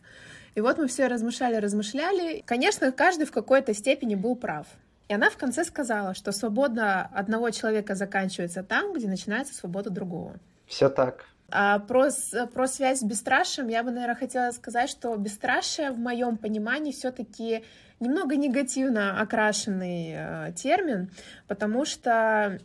И 0.54 0.60
вот 0.60 0.76
мы 0.76 0.88
все 0.88 1.06
размышляли, 1.06 1.56
размышляли. 1.56 2.42
Конечно, 2.44 2.92
каждый 2.92 3.24
в 3.24 3.32
какой-то 3.32 3.72
степени 3.72 4.14
был 4.14 4.36
прав. 4.36 4.66
И 5.08 5.14
она 5.14 5.30
в 5.30 5.38
конце 5.38 5.64
сказала, 5.64 6.12
что 6.12 6.32
свобода 6.32 7.08
одного 7.14 7.48
человека 7.48 7.94
заканчивается 7.94 8.62
там, 8.62 8.92
где 8.92 9.08
начинается 9.08 9.54
свобода 9.54 9.88
другого. 9.88 10.36
Все 10.66 10.88
так. 10.88 11.26
А 11.50 11.78
про, 11.78 12.08
про 12.52 12.66
связь 12.66 13.00
с 13.00 13.02
бесстрашием 13.02 13.68
я 13.68 13.82
бы, 13.82 13.90
наверное, 13.90 14.16
хотела 14.16 14.50
сказать, 14.50 14.90
что 14.90 15.14
бесстрашие 15.16 15.90
в 15.90 15.98
моем 15.98 16.36
понимании 16.36 16.90
все-таки 16.90 17.64
немного 18.00 18.36
негативно 18.36 19.20
окрашенный 19.20 20.14
э, 20.16 20.52
термин, 20.56 21.10
потому 21.46 21.84
что 21.84 22.58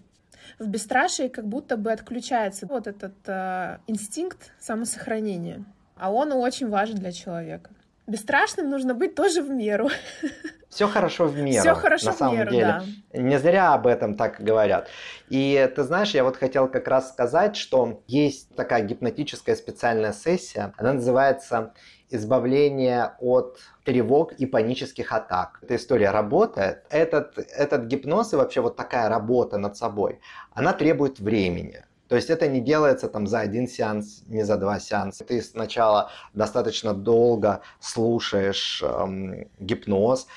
в 0.58 0.68
бесстрашии 0.68 1.28
как 1.28 1.46
будто 1.46 1.78
бы 1.78 1.92
отключается 1.92 2.66
вот 2.66 2.88
этот 2.88 3.14
э, 3.28 3.78
инстинкт 3.88 4.52
самосохранения, 4.60 5.64
а 5.96 6.12
он 6.12 6.32
очень 6.32 6.70
важен 6.70 6.96
для 6.96 7.12
человека. 7.12 7.70
Бесстрашным 8.08 8.70
нужно 8.70 8.96
быть 8.96 9.14
тоже 9.14 9.42
в 9.42 9.50
меру. 9.50 9.90
Все 10.70 10.88
хорошо 10.88 11.26
в 11.26 11.36
меру. 11.36 11.62
Все 11.62 11.74
хорошо 11.74 12.06
на 12.08 12.14
самом 12.14 12.36
в 12.36 12.38
меру, 12.38 12.52
деле. 12.52 12.82
Да. 13.12 13.20
Не 13.20 13.40
зря 13.40 13.74
об 13.74 13.88
этом 13.88 14.16
так 14.16 14.40
говорят. 14.40 14.88
И 15.30 15.72
ты 15.76 15.84
знаешь, 15.84 16.12
я 16.12 16.24
вот 16.24 16.38
хотел 16.38 16.68
как 16.68 16.88
раз 16.88 17.10
сказать, 17.10 17.56
что 17.56 18.04
есть 18.08 18.56
такая 18.56 18.84
гипнотическая 18.84 19.56
специальная 19.56 20.14
сессия. 20.14 20.74
Она 20.78 20.94
называется 20.94 21.74
избавление 22.12 23.14
от 23.20 23.60
тревог 23.84 24.34
и 24.34 24.46
панических 24.46 25.12
атак. 25.12 25.60
Эта 25.62 25.76
история 25.76 26.12
работает. 26.12 26.84
Этот, 26.90 27.38
этот 27.38 27.86
гипноз 27.86 28.34
и 28.34 28.36
вообще 28.36 28.62
вот 28.62 28.76
такая 28.76 29.10
работа 29.10 29.58
над 29.58 29.76
собой, 29.78 30.20
она 30.54 30.74
требует 30.74 31.20
времени. 31.20 31.84
То 32.08 32.16
есть 32.16 32.32
это 32.32 32.48
не 32.48 32.60
делается 32.60 33.08
там 33.08 33.28
за 33.28 33.40
один 33.40 33.68
сеанс, 33.68 34.24
не 34.26 34.44
за 34.44 34.58
два 34.58 34.80
сеанса. 34.80 35.24
Ты 35.24 35.44
сначала 35.44 36.10
достаточно 36.34 36.96
долго 36.96 37.62
слушаешь 37.80 38.82
эм, 38.84 39.48
гипноз, 39.60 40.28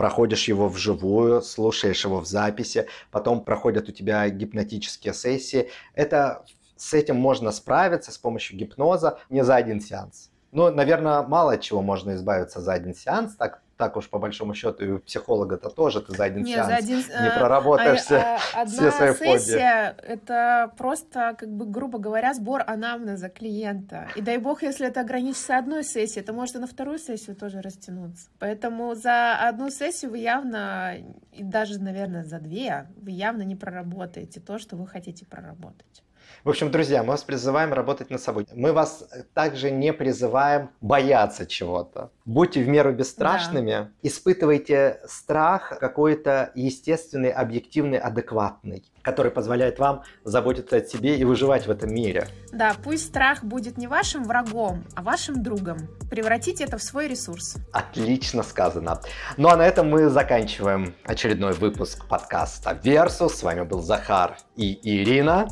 проходишь 0.00 0.48
его 0.48 0.66
вживую, 0.70 1.42
слушаешь 1.42 2.06
его 2.06 2.20
в 2.20 2.26
записи, 2.26 2.86
потом 3.10 3.44
проходят 3.44 3.86
у 3.90 3.92
тебя 3.92 4.26
гипнотические 4.30 5.12
сессии. 5.12 5.68
Это 5.94 6.46
с 6.74 6.94
этим 6.94 7.16
можно 7.16 7.52
справиться 7.52 8.10
с 8.10 8.16
помощью 8.16 8.56
гипноза 8.56 9.18
не 9.28 9.44
за 9.44 9.56
один 9.56 9.78
сеанс. 9.82 10.30
Ну, 10.52 10.70
наверное, 10.70 11.20
мало 11.20 11.52
от 11.52 11.60
чего 11.60 11.82
можно 11.82 12.14
избавиться 12.14 12.62
за 12.62 12.72
один 12.72 12.94
сеанс, 12.94 13.36
так 13.36 13.60
так 13.80 13.96
уж 13.96 14.10
по 14.10 14.18
большому 14.18 14.52
счету 14.52 14.84
и 14.84 14.90
у 14.90 14.98
психолога-то 14.98 15.70
тоже 15.70 16.02
ты 16.02 16.14
за 16.14 16.24
один 16.24 16.44
Нет, 16.44 16.56
сеанс 16.56 16.68
за 16.68 16.76
один, 16.76 16.98
не 16.98 17.28
а, 17.28 17.38
проработаешь 17.38 18.10
а, 18.10 18.38
а, 18.54 18.66
все 18.66 18.90
свои 18.90 19.14
сессия 19.14 19.96
это 20.02 20.70
просто, 20.76 21.34
как 21.38 21.48
бы, 21.48 21.64
грубо 21.64 21.98
говоря, 21.98 22.34
сбор 22.34 22.62
анамнеза 22.66 23.30
клиента. 23.30 24.08
И 24.16 24.20
дай 24.20 24.36
бог, 24.36 24.62
если 24.62 24.86
это 24.86 25.00
ограничится 25.00 25.56
одной 25.56 25.82
сессией, 25.82 26.22
то 26.22 26.34
может 26.34 26.56
и 26.56 26.58
на 26.58 26.66
вторую 26.66 26.98
сессию 26.98 27.34
тоже 27.34 27.62
растянуться. 27.62 28.28
Поэтому 28.38 28.94
за 28.94 29.48
одну 29.48 29.70
сессию 29.70 30.10
вы 30.10 30.18
явно, 30.18 30.96
и 31.32 31.42
даже, 31.42 31.80
наверное, 31.80 32.24
за 32.24 32.38
две, 32.38 32.86
вы 32.96 33.12
явно 33.12 33.42
не 33.42 33.56
проработаете 33.56 34.40
то, 34.40 34.58
что 34.58 34.76
вы 34.76 34.86
хотите 34.86 35.24
проработать. 35.24 36.02
В 36.42 36.48
общем, 36.48 36.70
друзья, 36.70 37.02
мы 37.02 37.10
вас 37.10 37.22
призываем 37.22 37.74
работать 37.74 38.08
над 38.08 38.22
собой. 38.22 38.46
Мы 38.54 38.72
вас 38.72 39.04
также 39.34 39.70
не 39.70 39.92
призываем 39.92 40.70
бояться 40.80 41.46
чего-то. 41.46 42.10
Будьте 42.24 42.62
в 42.62 42.68
меру 42.68 42.94
бесстрашными, 42.94 43.70
да. 43.70 43.90
испытывайте 44.02 45.00
страх 45.06 45.78
какой-то 45.78 46.50
естественный, 46.54 47.30
объективный, 47.30 47.98
адекватный 47.98 48.84
который 49.02 49.30
позволяет 49.30 49.78
вам 49.78 50.02
заботиться 50.24 50.76
о 50.76 50.84
себе 50.84 51.16
и 51.16 51.24
выживать 51.24 51.66
в 51.66 51.70
этом 51.70 51.92
мире. 51.92 52.28
Да, 52.52 52.74
пусть 52.82 53.08
страх 53.08 53.42
будет 53.42 53.78
не 53.78 53.86
вашим 53.86 54.24
врагом, 54.24 54.84
а 54.94 55.02
вашим 55.02 55.42
другом. 55.42 55.88
Превратите 56.10 56.64
это 56.64 56.76
в 56.76 56.82
свой 56.82 57.08
ресурс. 57.08 57.56
Отлично 57.72 58.42
сказано. 58.42 59.00
Ну 59.38 59.48
а 59.48 59.56
на 59.56 59.66
этом 59.66 59.88
мы 59.88 60.08
заканчиваем 60.08 60.94
очередной 61.04 61.54
выпуск 61.54 62.06
подкаста 62.08 62.78
«Версус». 62.82 63.36
С 63.36 63.42
вами 63.42 63.62
был 63.62 63.80
Захар 63.80 64.36
и 64.56 64.78
Ирина. 64.82 65.48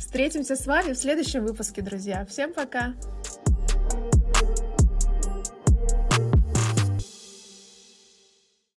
Встретимся 0.00 0.56
с 0.56 0.66
вами 0.66 0.94
в 0.94 0.96
следующем 0.96 1.44
выпуске, 1.44 1.82
друзья. 1.82 2.24
Всем 2.24 2.54
пока! 2.54 2.94